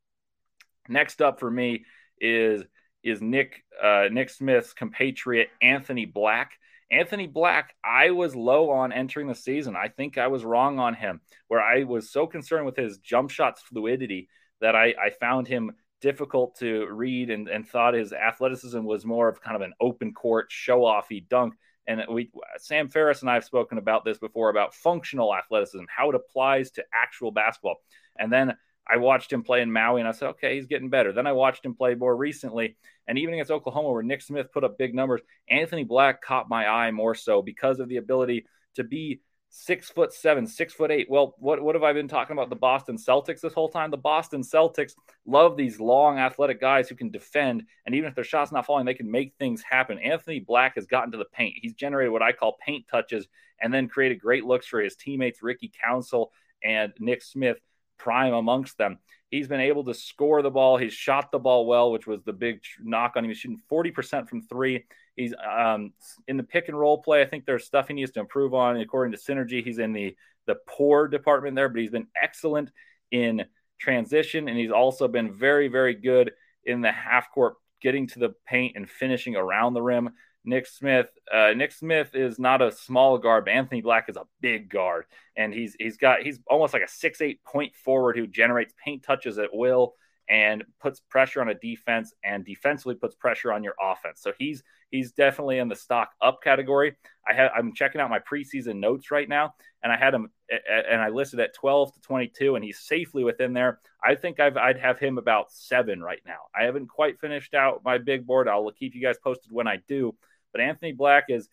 Next 0.88 1.22
up 1.22 1.39
for 1.39 1.50
me 1.50 1.86
is 2.20 2.63
is 3.04 3.22
Nick 3.22 3.63
uh, 3.82 4.08
Nick 4.12 4.30
Smith's 4.30 4.74
compatriot 4.74 5.50
Anthony 5.62 6.06
Black. 6.06 6.52
Anthony 6.92 7.28
Black, 7.28 7.76
I 7.84 8.10
was 8.12 8.36
low 8.36 8.72
on 8.72 8.92
entering 8.92 9.28
the 9.28 9.36
season. 9.36 9.76
I 9.76 9.89
think 9.89 10.18
I 10.18 10.28
was 10.28 10.44
wrong 10.44 10.80
on 10.80 10.96
him, 10.96 11.22
where 11.48 11.62
I 11.62 11.84
was 11.84 12.10
so 12.10 12.26
concerned 12.26 12.65
with 12.65 12.76
his 12.76 12.98
jump 12.98 13.30
shots 13.30 13.62
fluidity 13.62 14.28
that 14.60 14.76
I, 14.76 14.96
I 15.00 15.12
found 15.12 15.48
him 15.48 15.74
difficult 16.02 16.58
to 16.60 16.88
read 16.88 17.30
and, 17.30 17.48
and 17.48 17.68
thought 17.68 17.94
his 17.94 18.14
athleticism 18.14 18.82
was 18.84 19.06
more 19.06 19.28
of 19.28 19.42
kind 19.42 19.56
of 19.56 19.62
an 19.62 19.74
open 19.80 20.14
court 20.14 20.48
show 20.50 20.82
offy 20.82 21.28
dunk. 21.28 21.56
And 21.88 22.04
we, 22.10 22.32
Sam 22.58 22.90
Ferris 22.90 23.22
and 23.22 23.30
I 23.30 23.34
have 23.34 23.44
spoken 23.44 23.78
about 23.78 24.06
this 24.06 24.20
before 24.20 24.50
about 24.50 24.76
functional 24.76 25.36
athleticism, 25.36 25.86
how 25.88 26.10
it 26.10 26.16
applies 26.16 26.72
to 26.72 26.86
actual 26.94 27.32
basketball. 27.32 27.78
And 28.18 28.32
then 28.32 28.56
I 28.88 28.98
watched 28.98 29.32
him 29.32 29.44
play 29.44 29.62
in 29.62 29.72
Maui 29.72 30.02
and 30.02 30.08
I 30.08 30.12
said, 30.12 30.30
okay, 30.30 30.56
he's 30.56 30.68
getting 30.68 30.90
better. 30.90 31.12
Then 31.12 31.28
I 31.28 31.32
watched 31.32 31.66
him 31.66 31.76
play 31.76 31.96
more 31.96 32.16
recently. 32.16 32.78
And 33.08 33.18
even 33.18 33.34
against 33.34 33.52
Oklahoma, 33.52 33.92
where 33.92 34.04
Nick 34.04 34.22
Smith 34.22 34.52
put 34.52 34.64
up 34.64 34.78
big 34.78 34.96
numbers, 34.96 35.22
Anthony 35.50 35.84
Black 35.84 36.22
caught 36.22 36.50
my 36.50 36.68
eye 36.68 36.92
more 36.92 37.16
so 37.16 37.42
because 37.42 37.80
of 37.80 37.90
the 37.90 37.98
ability 37.98 38.46
to 38.76 38.84
be 38.84 39.22
six 39.50 39.90
foot 39.90 40.14
seven, 40.14 40.46
six 40.46 40.74
foot 40.74 40.92
eight. 40.92 41.10
Well, 41.10 41.36
what, 41.40 41.62
what 41.62 41.76
have 41.76 41.84
I 41.84 41.94
been 41.94 42.08
talking 42.08 42.34
about 42.34 42.50
the 42.50 42.56
Boston 42.56 42.98
Celtics 42.98 43.42
this 43.42 43.54
whole 43.54 43.70
time? 43.70 43.92
The 43.92 43.98
Boston 43.98 44.42
Celtics 44.42 44.94
love 45.26 45.58
these 45.58 45.80
long, 45.80 46.20
athletic 46.20 46.62
guys 46.62 46.88
who 46.88 46.96
can 46.96 47.10
defend, 47.10 47.64
and 47.86 47.96
even 47.96 48.10
if 48.10 48.16
their 48.16 48.24
shot's 48.24 48.52
not 48.52 48.66
falling, 48.66 48.86
they 48.86 48.94
can 48.94 49.10
make 49.10 49.34
things 49.40 49.62
happen. 49.62 49.98
Anthony 50.00 50.40
Black 50.40 50.76
has 50.76 50.86
gotten 50.86 51.12
to 51.12 51.18
the 51.18 51.26
paint. 51.26 51.56
He's 51.62 51.74
generated 51.74 52.12
what 52.12 52.22
I 52.22 52.32
call 52.32 52.58
paint 52.66 52.86
touches 52.90 53.28
and 53.62 53.74
then 53.74 53.88
created 53.88 54.22
great 54.22 54.46
looks 54.46 54.68
for 54.68 54.80
his 54.80 54.96
teammates, 54.96 55.44
Ricky 55.44 55.72
Council 55.84 56.32
and 56.64 56.94
Nick 57.00 57.22
Smith, 57.22 57.58
prime 57.98 58.34
amongst 58.34 58.78
them. 58.78 59.00
He's 59.30 59.48
been 59.48 59.60
able 59.60 59.84
to 59.86 59.94
score 59.94 60.42
the 60.42 60.50
ball. 60.50 60.78
He's 60.78 60.94
shot 60.94 61.32
the 61.32 61.40
ball 61.40 61.66
well, 61.66 61.92
which 61.92 62.08
was 62.08 62.24
the 62.24 62.34
big 62.34 62.62
knock 62.82 63.14
on 63.16 63.24
him. 63.24 63.30
He's 63.30 63.38
shooting 63.38 63.62
40% 63.72 64.28
from 64.28 64.42
three. 64.42 64.86
He's 65.20 65.34
um, 65.36 65.92
in 66.30 66.38
the 66.38 66.44
pick 66.44 66.70
and 66.70 66.80
roll 66.80 67.02
play. 67.02 67.22
I 67.22 67.26
think 67.26 67.46
there's 67.46 67.66
stuff 67.66 67.90
he 67.90 67.94
needs 67.94 68.12
to 68.12 68.22
improve 68.22 68.54
on. 68.54 68.78
According 68.78 69.12
to 69.12 69.18
Synergy, 69.20 69.64
he's 69.64 69.80
in 69.80 69.92
the 69.92 70.16
the 70.48 70.56
poor 70.66 71.08
department 71.08 71.56
there, 71.56 71.68
but 71.68 71.82
he's 71.82 71.92
been 71.92 72.08
excellent 72.20 72.72
in 73.12 73.46
transition, 73.80 74.48
and 74.48 74.58
he's 74.58 74.72
also 74.72 75.08
been 75.08 75.34
very, 75.34 75.68
very 75.68 75.94
good 75.94 76.32
in 76.64 76.82
the 76.82 76.92
half 76.92 77.32
court, 77.32 77.56
getting 77.82 78.08
to 78.08 78.20
the 78.20 78.34
paint 78.48 78.78
and 78.78 78.90
finishing 78.90 79.36
around 79.36 79.74
the 79.74 79.82
rim. 79.82 80.10
Nick 80.46 80.66
Smith. 80.68 81.10
Uh, 81.32 81.52
Nick 81.54 81.74
Smith 81.74 82.16
is 82.16 82.40
not 82.40 82.62
a 82.62 82.72
small 82.72 83.18
guard, 83.18 83.46
but 83.46 83.54
Anthony 83.54 83.82
Black 83.82 84.08
is 84.08 84.16
a 84.16 84.26
big 84.40 84.70
guard, 84.70 85.04
and 85.36 85.54
he's 85.54 85.76
he's 85.78 85.98
got 85.98 86.22
he's 86.22 86.40
almost 86.50 86.74
like 86.74 86.84
a 86.84 86.88
six 86.88 87.20
eight 87.20 87.44
point 87.44 87.76
forward 87.76 88.16
who 88.16 88.26
generates 88.26 88.74
paint 88.84 89.04
touches 89.04 89.38
at 89.38 89.54
will 89.54 89.96
and 90.30 90.63
puts 90.80 91.00
pressure 91.00 91.42
on 91.42 91.50
a 91.50 91.56
defense 91.56 92.13
and 92.24 92.46
defensively 92.46 92.94
puts 92.94 93.15
pressure 93.15 93.52
on 93.52 93.63
your 93.63 93.74
offense. 93.82 94.22
So 94.22 94.32
he's 94.38 94.63
he's 94.92 95.12
definitely 95.12 95.58
in 95.58 95.68
the 95.68 95.76
stock 95.76 96.12
up 96.22 96.44
category. 96.44 96.96
I 97.28 97.34
have 97.34 97.52
I'm 97.58 97.74
checking 97.74 98.00
out 98.00 98.10
my 98.10 98.20
preseason 98.20 98.76
notes 98.80 99.10
right 99.10 99.28
now, 99.28 99.56
and 99.82 99.92
I 99.92 99.98
had 99.98 100.13
him 100.13 100.30
and 100.50 101.02
I 101.02 101.10
listed 101.10 101.39
at 101.39 101.54
12 101.56 101.94
to 101.94 102.02
22, 102.02 102.56
and 102.56 102.63
he's 102.63 102.80
safely 102.80 103.24
within 103.24 103.54
there. 103.54 103.80
I 104.04 104.15
think 104.15 104.39
I've, 104.39 104.58
I'd 104.58 104.80
have 104.80 104.98
him 104.98 105.18
about 105.18 105.52
seven 105.52 106.02
right 106.02 106.22
now. 106.26 106.39
I 106.56 106.63
haven't 106.63 106.88
quite 106.88 107.20
finished 107.20 107.54
out 107.54 107.82
my 107.84 107.98
big 107.98 108.26
board. 108.26 108.48
I'll 108.48 108.72
keep 108.72 108.96
you 108.96 109.02
guys 109.02 109.18
posted 109.24 109.52
when 109.52 109.68
I 109.68 109.78
do. 109.88 110.15
But 110.52 110.62
Anthony 110.62 110.92
Black 110.92 111.26
is 111.30 111.50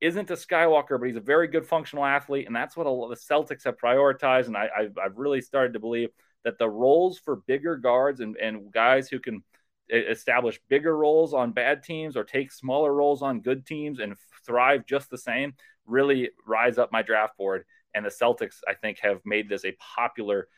isn't 0.00 0.30
a 0.30 0.34
Skywalker, 0.34 0.98
but 0.98 1.06
he's 1.06 1.16
a 1.16 1.20
very 1.20 1.46
good 1.46 1.66
functional 1.66 2.04
athlete, 2.04 2.46
and 2.46 2.56
that's 2.56 2.76
what 2.76 2.84
the 2.84 3.16
Celtics 3.16 3.64
have 3.64 3.76
prioritized. 3.76 4.46
And 4.46 4.56
I, 4.56 4.68
I've, 4.76 4.98
I've 4.98 5.18
really 5.18 5.42
started 5.42 5.74
to 5.74 5.80
believe 5.80 6.08
that 6.44 6.58
the 6.58 6.68
roles 6.68 7.18
for 7.18 7.36
bigger 7.36 7.76
guards 7.76 8.20
and, 8.20 8.36
and 8.36 8.72
guys 8.72 9.08
who 9.08 9.18
can 9.18 9.42
establish 9.90 10.60
bigger 10.68 10.96
roles 10.96 11.34
on 11.34 11.52
bad 11.52 11.82
teams 11.82 12.16
or 12.16 12.24
take 12.24 12.52
smaller 12.52 12.94
roles 12.94 13.22
on 13.22 13.40
good 13.40 13.66
teams 13.66 13.98
and 13.98 14.14
thrive 14.46 14.86
just 14.86 15.10
the 15.10 15.18
same 15.18 15.52
really 15.86 16.30
rise 16.46 16.78
up 16.78 16.92
my 16.92 17.02
draft 17.02 17.36
board. 17.36 17.64
And 17.94 18.04
the 18.04 18.10
Celtics, 18.10 18.58
I 18.68 18.74
think, 18.74 19.00
have 19.00 19.20
made 19.24 19.48
this 19.48 19.64
a 19.64 19.76
popular 19.96 20.48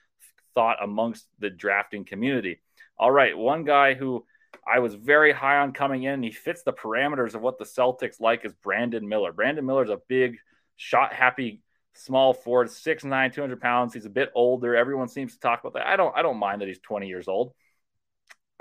thought 0.55 0.83
amongst 0.83 1.27
the 1.39 1.51
drafting 1.51 2.05
community. 2.05 2.61
All 2.99 3.11
right, 3.11 3.37
one 3.37 3.65
guy 3.65 3.95
who 3.95 4.27
I 4.71 4.81
was 4.81 4.95
very 4.95 5.33
high 5.33 5.57
on 5.59 5.73
coming 5.73 6.03
in. 6.03 6.23
He 6.23 6.31
fits 6.31 6.63
the 6.63 6.75
parameters 6.75 7.35
of 7.35 7.41
what 7.41 7.59
the 7.59 7.65
Celtics 7.65 8.21
like 8.21 8.45
is 8.45 8.53
Brandon 8.63 9.09
Miller. 9.09 9.33
Brandon 9.33 9.65
Miller 9.65 9.85
is 9.85 9.91
a 9.91 10.01
big, 10.09 10.37
shot 10.77 11.15
happy, 11.15 11.63
small 11.95 12.35
forward, 12.35 12.69
6'9", 12.69 13.33
200 13.33 13.61
pounds. 13.61 13.95
He's 13.95 14.07
a 14.07 14.11
bit 14.11 14.31
older. 14.35 14.75
Everyone 14.77 15.09
seems 15.09 15.35
to 15.35 15.41
talk 15.41 15.61
about 15.61 15.75
that. 15.75 15.87
I 15.87 15.97
don't 15.97 16.17
I 16.17 16.23
don't 16.23 16.39
mind 16.39 16.61
that 16.61 16.69
he's 16.69 16.81
20 16.81 17.09
years 17.09 17.29
old. 17.29 17.53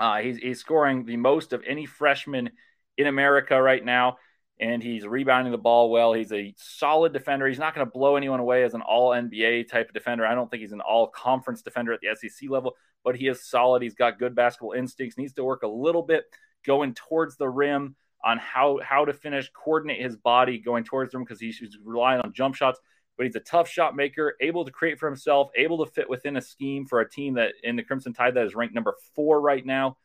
Uh, 0.00 0.18
he's, 0.18 0.36
he's 0.38 0.58
scoring 0.58 1.04
the 1.04 1.16
most 1.16 1.52
of 1.52 1.62
any 1.64 1.86
freshman 1.86 2.50
in 2.98 3.06
America 3.06 3.60
right 3.60 3.84
now 3.84 4.16
and 4.62 4.80
he's 4.80 5.04
rebounding 5.04 5.50
the 5.50 5.58
ball 5.58 5.90
well. 5.90 6.12
He's 6.12 6.32
a 6.32 6.54
solid 6.56 7.12
defender. 7.12 7.48
He's 7.48 7.58
not 7.58 7.74
going 7.74 7.84
to 7.84 7.90
blow 7.90 8.14
anyone 8.14 8.38
away 8.38 8.62
as 8.62 8.74
an 8.74 8.80
all 8.80 9.10
NBA 9.10 9.68
type 9.68 9.88
of 9.88 9.94
defender. 9.94 10.24
I 10.24 10.36
don't 10.36 10.48
think 10.48 10.60
he's 10.60 10.72
an 10.72 10.80
all 10.80 11.08
conference 11.08 11.62
defender 11.62 11.92
at 11.92 12.00
the 12.00 12.14
SEC 12.14 12.48
level, 12.48 12.76
but 13.02 13.16
he 13.16 13.26
is 13.26 13.44
solid. 13.44 13.82
He's 13.82 13.96
got 13.96 14.20
good 14.20 14.36
basketball 14.36 14.72
instincts. 14.72 15.18
Needs 15.18 15.32
to 15.34 15.44
work 15.44 15.64
a 15.64 15.68
little 15.68 16.02
bit 16.02 16.24
going 16.64 16.94
towards 16.94 17.36
the 17.36 17.48
rim 17.48 17.96
on 18.24 18.38
how 18.38 18.78
how 18.84 19.04
to 19.04 19.12
finish, 19.12 19.50
coordinate 19.52 20.00
his 20.00 20.16
body 20.16 20.58
going 20.58 20.84
towards 20.84 21.10
the 21.10 21.18
rim 21.18 21.24
because 21.24 21.40
he's 21.40 21.60
relying 21.84 22.20
on 22.20 22.32
jump 22.32 22.54
shots. 22.54 22.78
But 23.22 23.26
he's 23.26 23.36
a 23.36 23.40
tough 23.40 23.68
shot 23.68 23.94
maker, 23.94 24.34
able 24.40 24.64
to 24.64 24.72
create 24.72 24.98
for 24.98 25.06
himself, 25.06 25.50
able 25.54 25.84
to 25.84 25.92
fit 25.92 26.10
within 26.10 26.36
a 26.36 26.42
scheme 26.42 26.86
for 26.86 26.98
a 26.98 27.08
team 27.08 27.34
that 27.34 27.52
in 27.62 27.76
the 27.76 27.84
Crimson 27.84 28.12
Tide 28.12 28.34
that 28.34 28.44
is 28.44 28.56
ranked 28.56 28.74
number 28.74 28.96
four 29.14 29.40
right 29.40 29.64
now 29.64 29.96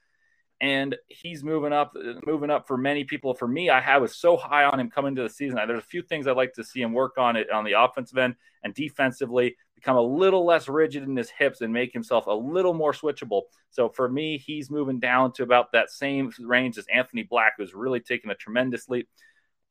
and 0.62 0.96
he's 1.08 1.44
moving 1.44 1.74
up, 1.74 1.96
moving 2.28 2.52
up 2.52 2.68
for 2.68 2.78
many 2.78 3.06
people. 3.06 3.34
For 3.34 3.48
me, 3.48 3.72
I 3.72 3.98
was 3.98 4.16
so 4.16 4.38
high 4.38 4.66
on 4.66 4.80
him 4.80 4.92
coming 4.92 5.10
into 5.10 5.24
the 5.24 5.30
season. 5.30 5.58
There's 5.68 5.80
a 5.80 5.82
few 5.82 6.04
things 6.04 6.28
I'd 6.28 6.38
like 6.38 6.54
to 6.54 6.64
see 6.64 6.80
him 6.80 6.94
work 6.94 7.18
on 7.18 7.36
it 7.36 7.50
on 7.50 7.64
the 7.64 7.74
offensive 7.74 8.20
end 8.20 8.36
and 8.64 8.74
defensively, 8.76 9.56
become 9.74 9.98
a 9.98 10.02
little 10.02 10.46
less 10.46 10.68
rigid 10.68 11.02
in 11.02 11.16
his 11.16 11.32
hips 11.32 11.62
and 11.62 11.74
make 11.74 11.92
himself 11.92 12.28
a 12.28 12.32
little 12.32 12.76
more 12.76 12.94
switchable. 12.94 13.44
So 13.72 13.90
for 13.90 14.08
me, 14.08 14.38
he's 14.38 14.70
moving 14.70 15.00
down 15.00 15.32
to 15.34 15.44
about 15.44 15.72
that 15.74 15.90
same 15.90 16.32
range 16.40 16.78
as 16.78 16.86
Anthony 16.94 17.24
Black, 17.24 17.54
who's 17.58 17.74
really 17.74 18.00
taken 18.00 18.30
a 18.30 18.36
tremendous 18.36 18.88
leap. 18.90 19.10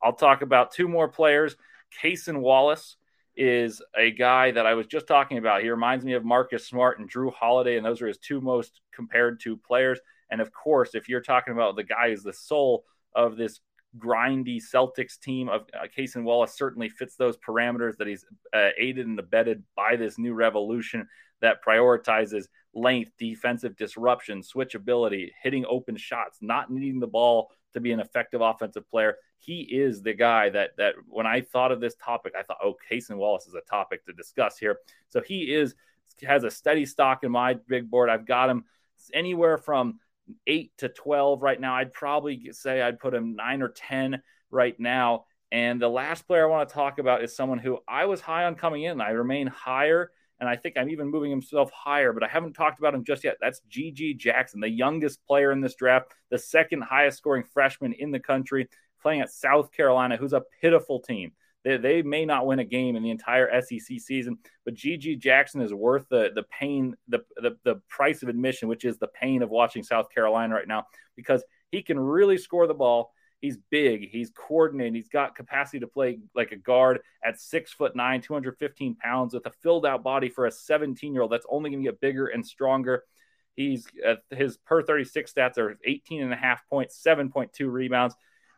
I'll 0.03 0.13
talk 0.13 0.41
about 0.41 0.71
two 0.71 0.89
more 0.89 1.07
players. 1.07 1.55
Cason 2.01 2.41
Wallace 2.41 2.97
is 3.37 3.81
a 3.95 4.11
guy 4.11 4.51
that 4.51 4.65
I 4.65 4.73
was 4.73 4.87
just 4.87 5.07
talking 5.07 5.37
about. 5.37 5.61
He 5.61 5.69
reminds 5.69 6.03
me 6.03 6.13
of 6.13 6.25
Marcus 6.25 6.67
Smart 6.67 6.99
and 6.99 7.09
Jrue 7.09 7.31
Holiday, 7.31 7.77
and 7.77 7.85
those 7.85 8.01
are 8.01 8.07
his 8.07 8.17
two 8.17 8.41
most 8.41 8.81
compared 8.93 9.39
to 9.41 9.55
players. 9.57 9.99
And 10.29 10.41
of 10.41 10.51
course, 10.51 10.95
if 10.95 11.07
you're 11.07 11.21
talking 11.21 11.53
about 11.53 11.75
the 11.75 11.83
guy 11.83 12.07
is 12.07 12.23
the 12.23 12.33
soul 12.33 12.83
of 13.15 13.37
this 13.37 13.59
grindy 13.97 14.61
Celtics 14.61 15.19
team 15.19 15.49
of 15.49 15.61
uh, 15.73 15.87
Cason 15.95 16.23
Wallace 16.23 16.57
certainly 16.57 16.89
fits 16.89 17.15
those 17.15 17.37
parameters 17.37 17.97
that 17.97 18.07
he's 18.07 18.25
uh, 18.53 18.69
aided 18.77 19.07
and 19.07 19.17
abetted 19.19 19.63
by 19.75 19.95
this 19.95 20.17
new 20.17 20.33
revolution 20.33 21.07
that 21.41 21.63
prioritizes 21.65 22.45
length, 22.73 23.11
defensive 23.17 23.75
disruption, 23.75 24.41
switchability, 24.41 25.31
hitting 25.41 25.65
open 25.67 25.95
shots, 25.95 26.39
not 26.41 26.71
needing 26.71 26.99
the 26.99 27.07
ball 27.07 27.49
to 27.73 27.79
be 27.79 27.91
an 27.91 27.99
effective 27.99 28.41
offensive 28.41 28.89
player. 28.89 29.15
He 29.37 29.61
is 29.61 30.01
the 30.01 30.13
guy 30.13 30.49
that 30.49 30.71
that 30.77 30.95
when 31.07 31.25
I 31.25 31.41
thought 31.41 31.71
of 31.71 31.79
this 31.79 31.95
topic, 31.95 32.33
I 32.37 32.43
thought, 32.43 32.57
oh, 32.63 32.75
Casey 32.89 33.13
Wallace 33.13 33.47
is 33.47 33.53
a 33.53 33.61
topic 33.61 34.05
to 34.05 34.13
discuss 34.13 34.57
here. 34.57 34.79
So 35.09 35.21
he 35.21 35.53
is 35.53 35.75
has 36.23 36.43
a 36.43 36.51
steady 36.51 36.85
stock 36.85 37.23
in 37.23 37.31
my 37.31 37.55
big 37.67 37.89
board. 37.89 38.09
I've 38.09 38.25
got 38.25 38.49
him 38.49 38.65
anywhere 39.13 39.57
from 39.57 39.99
eight 40.47 40.71
to 40.79 40.89
twelve 40.89 41.41
right 41.41 41.59
now. 41.59 41.75
I'd 41.75 41.93
probably 41.93 42.51
say 42.51 42.81
I'd 42.81 42.99
put 42.99 43.13
him 43.13 43.35
nine 43.35 43.61
or 43.61 43.69
ten 43.69 44.21
right 44.49 44.77
now. 44.79 45.25
And 45.51 45.81
the 45.81 45.87
last 45.87 46.27
player 46.27 46.45
I 46.45 46.49
want 46.49 46.67
to 46.67 46.75
talk 46.75 46.99
about 46.99 47.23
is 47.23 47.35
someone 47.35 47.59
who 47.59 47.79
I 47.87 48.05
was 48.05 48.19
high 48.19 48.45
on 48.45 48.55
coming 48.55 48.83
in. 48.83 48.99
I 48.99 49.11
remain 49.11 49.47
higher 49.47 50.11
and 50.39 50.47
I 50.47 50.55
think 50.55 50.77
I'm 50.77 50.89
even 50.89 51.09
moving 51.09 51.31
himself 51.31 51.71
higher, 51.71 52.13
but 52.13 52.23
I 52.23 52.27
haven't 52.27 52.53
talked 52.53 52.79
about 52.79 52.93
him 52.93 53.03
just 53.03 53.23
yet. 53.23 53.37
That's 53.41 53.61
GG 53.71 54.17
Jackson, 54.17 54.59
the 54.59 54.69
youngest 54.69 55.25
player 55.25 55.51
in 55.51 55.61
this 55.61 55.75
draft, 55.75 56.11
the 56.29 56.37
second 56.37 56.83
highest 56.83 57.17
scoring 57.17 57.43
freshman 57.43 57.93
in 57.93 58.11
the 58.11 58.19
country, 58.19 58.67
playing 59.07 59.21
at 59.21 59.31
South 59.31 59.71
Carolina, 59.71 60.17
who's 60.17 60.33
a 60.33 60.43
pitiful 60.61 60.99
team. 60.99 61.31
They, 61.63 61.77
they 61.77 62.01
may 62.01 62.25
not 62.25 62.45
win 62.45 62.59
a 62.59 62.65
game 62.65 62.97
in 62.97 63.03
the 63.03 63.09
entire 63.09 63.49
SEC 63.61 64.01
season, 64.01 64.37
but 64.65 64.73
GG 64.73 65.19
Jackson 65.19 65.61
is 65.61 65.73
worth 65.73 66.09
the 66.09 66.31
the 66.35 66.43
pain, 66.43 66.93
the, 67.07 67.19
the 67.37 67.55
the 67.63 67.75
price 67.87 68.21
of 68.21 68.27
admission, 68.27 68.67
which 68.67 68.83
is 68.83 68.97
the 68.97 69.07
pain 69.07 69.43
of 69.43 69.49
watching 69.49 69.81
South 69.81 70.07
Carolina 70.13 70.53
right 70.53 70.67
now, 70.67 70.83
because 71.15 71.41
he 71.71 71.81
can 71.81 71.97
really 71.97 72.37
score 72.37 72.67
the 72.67 72.73
ball. 72.73 73.13
He's 73.39 73.57
big. 73.71 74.09
He's 74.09 74.29
coordinated. 74.31 74.95
He's 74.95 75.07
got 75.07 75.37
capacity 75.37 75.79
to 75.79 75.87
play 75.87 76.19
like 76.35 76.51
a 76.51 76.57
guard 76.57 76.99
at 77.23 77.39
six 77.39 77.71
foot 77.71 77.95
nine, 77.95 78.19
215 78.19 78.95
pounds, 78.95 79.33
with 79.33 79.45
a 79.45 79.51
filled 79.63 79.85
out 79.85 80.03
body 80.03 80.27
for 80.27 80.47
a 80.47 80.51
17 80.51 81.13
year 81.13 81.21
old. 81.21 81.31
That's 81.31 81.47
only 81.49 81.69
going 81.69 81.81
to 81.81 81.89
get 81.89 82.01
bigger 82.01 82.27
and 82.27 82.45
stronger. 82.45 83.05
He's 83.55 83.87
uh, 84.05 84.15
his 84.31 84.57
per 84.57 84.83
36 84.83 85.31
stats 85.31 85.57
are 85.57 85.79
18 85.85 86.23
and 86.23 86.33
a 86.33 86.35
half 86.35 86.67
points, 86.69 87.01
7.2 87.01 87.71
rebounds, 87.71 88.13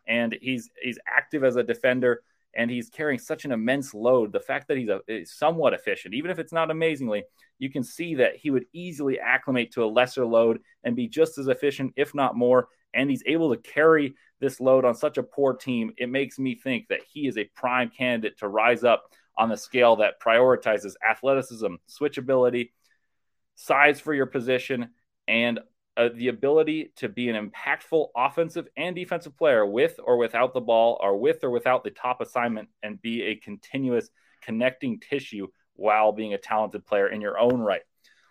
and 0.10 0.38
he's 0.42 0.70
he's 0.82 1.00
active 1.08 1.46
as 1.46 1.56
a 1.56 1.64
defender 1.64 2.24
and 2.56 2.70
he's 2.70 2.90
carrying 2.90 3.20
such 3.20 3.46
an 3.46 3.52
immense 3.52 3.94
load. 3.94 4.34
The 4.34 4.40
fact 4.40 4.68
that 4.68 4.78
he's 4.78 4.90
a, 4.90 5.24
somewhat 5.24 5.74
efficient, 5.74 6.16
even 6.16 6.32
if 6.32 6.40
it's 6.40 6.52
not 6.52 6.72
amazingly, 6.72 7.24
you 7.60 7.70
can 7.70 7.84
see 7.84 8.16
that 8.16 8.36
he 8.36 8.50
would 8.50 8.66
easily 8.74 9.20
acclimate 9.20 9.72
to 9.74 9.84
a 9.84 9.86
lesser 9.86 10.26
load 10.26 10.60
and 10.84 10.96
be 10.96 11.08
just 11.08 11.38
as 11.38 11.48
efficient, 11.48 11.94
if 11.96 12.16
not 12.16 12.36
more. 12.36 12.68
And 12.94 13.10
he's 13.10 13.24
able 13.28 13.56
to 13.56 13.62
carry 13.62 14.16
this 14.40 14.60
load 14.60 14.84
on 14.84 14.96
such 14.96 15.20
a 15.20 15.24
poor 15.24 15.54
team. 15.54 15.94
It 15.98 16.10
makes 16.10 16.40
me 16.40 16.56
think 16.56 16.88
that 16.88 17.02
he 17.08 17.28
is 17.28 17.38
a 17.38 17.50
prime 17.56 17.92
candidate 17.96 18.40
to 18.40 18.48
rise 18.48 18.84
up 18.84 19.04
on 19.38 19.50
the 19.50 19.58
scale 19.58 19.98
that 19.98 20.20
prioritizes 20.20 20.96
athleticism, 21.08 21.76
switchability, 21.88 22.72
size 23.56 24.00
for 24.00 24.14
your 24.14 24.26
position, 24.26 24.90
and 25.28 25.60
uh, 25.98 26.10
the 26.16 26.30
ability 26.30 26.94
to 26.96 27.10
be 27.10 27.30
an 27.30 27.52
impactful 27.52 28.08
offensive 28.16 28.68
and 28.78 28.96
defensive 28.96 29.38
player 29.38 29.66
with 29.66 30.00
or 30.04 30.18
without 30.18 30.54
the 30.54 30.62
ball, 30.62 30.98
or 31.02 31.18
with 31.18 31.44
or 31.44 31.50
without 31.50 31.84
the 31.84 31.92
top 31.92 32.22
assignment, 32.22 32.70
and 32.84 33.02
be 33.02 33.24
a 33.24 33.36
continuous 33.36 34.10
connecting 34.42 35.00
tissue 35.00 35.48
while 35.74 36.12
being 36.12 36.34
a 36.34 36.38
talented 36.38 36.86
player 36.86 37.08
in 37.08 37.22
your 37.22 37.40
own 37.40 37.60
right. 37.60 37.82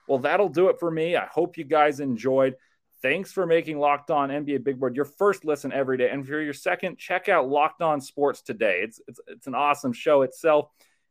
Well, 0.07 0.19
that'll 0.19 0.49
do 0.49 0.69
it 0.69 0.81
for 0.81 0.91
me. 0.91 1.17
I 1.17 1.27
hope 1.27 1.59
you 1.59 1.65
guys 1.65 2.01
enjoyed. 2.01 2.55
Thanks 3.01 3.31
for 3.31 3.47
making 3.47 3.79
Locked 3.79 4.11
On 4.11 4.31
NBA 4.31 4.65
Big 4.65 4.81
Board 4.81 4.97
your 4.97 5.05
first 5.05 5.45
listen 5.45 5.73
every 5.73 5.99
day. 5.99 6.11
And 6.11 6.27
for 6.27 6.41
your 6.41 6.55
second, 6.55 6.99
check 6.99 7.29
out 7.29 7.49
Locked 7.49 7.83
On 7.83 8.01
Sports 8.01 8.43
today. 8.43 8.81
It's, 8.83 9.01
it's, 9.07 9.21
it's 9.29 9.47
an 9.47 9.55
awesome 9.55 9.93
show 9.93 10.23
itself. 10.23 10.69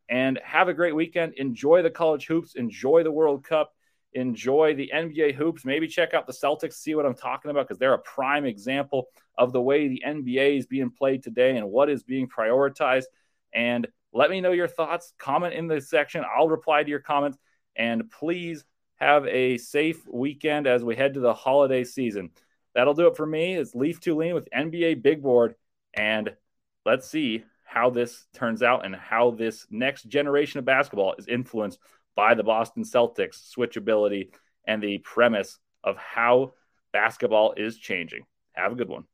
And 0.10 0.40
have 0.44 0.68
a 0.68 0.74
great 0.74 0.96
weekend. 0.96 1.34
Enjoy 1.36 1.82
the 1.82 1.90
college 1.90 2.28
hoops, 2.28 2.56
enjoy 2.56 3.04
the 3.04 3.12
World 3.12 3.44
Cup 3.44 3.74
enjoy 4.18 4.74
the 4.76 4.92
NBA 4.94 5.36
hoops. 5.36 5.64
Maybe 5.66 5.88
check 5.88 6.14
out 6.14 6.28
the 6.28 6.34
Celtics, 6.34 6.74
see 6.74 6.96
what 6.96 7.06
I'm 7.06 7.16
talking 7.16 7.52
about, 7.52 7.68
because 7.68 7.78
they're 7.78 7.94
a 7.94 8.00
prime 8.00 8.46
example 8.46 9.08
of 9.38 9.54
the 9.54 9.62
way 9.62 9.88
the 9.88 10.04
NBA 10.06 10.58
is 10.58 10.66
being 10.66 10.90
played 10.90 11.24
today 11.24 11.58
and 11.58 11.70
what 11.70 11.90
is 11.90 12.04
being 12.04 12.28
prioritized. 12.28 13.06
And 13.54 13.88
let 14.14 14.30
me 14.30 14.42
know 14.42 14.52
your 14.52 14.68
thoughts. 14.68 15.14
Comment 15.18 15.54
in 15.54 15.68
the 15.68 15.80
section. 15.80 16.24
I'll 16.36 16.50
reply 16.50 16.84
to 16.84 16.90
your 16.90 17.00
comments. 17.00 17.38
And 17.76 18.10
please 18.10 18.66
have 18.96 19.28
a 19.28 19.58
safe 19.60 20.08
weekend 20.12 20.66
as 20.66 20.84
we 20.84 20.96
head 20.96 21.14
to 21.14 21.20
the 21.20 21.34
holiday 21.34 21.84
season. 21.84 22.32
That'll 22.74 22.96
do 22.96 23.08
it 23.08 23.16
for 23.16 23.26
me. 23.26 23.54
It's 23.54 23.76
Leif 23.76 24.02
Thulin 24.02 24.34
with 24.34 24.50
NBA 24.56 25.04
Big 25.04 25.22
Board. 25.22 25.56
And 25.94 26.36
let's 26.86 27.08
see 27.08 27.44
how 27.64 27.90
this 27.90 28.26
turns 28.34 28.64
out 28.64 28.86
and 28.86 28.96
how 28.96 29.32
this 29.32 29.68
next 29.70 30.04
generation 30.04 30.60
of 30.60 30.66
basketball 30.66 31.16
is 31.18 31.28
influenced 31.28 31.80
by 32.18 32.34
the 32.34 32.44
Boston 32.44 32.84
Celtics 32.84 33.54
switchability 33.56 34.32
and 34.68 34.84
the 34.84 34.98
premise 34.98 35.60
of 35.84 35.96
how 35.96 36.54
basketball 36.92 37.54
is 37.56 37.78
changing. 37.78 38.26
Have 38.54 38.74
a 38.74 38.76
good 38.76 38.90
one. 38.90 39.06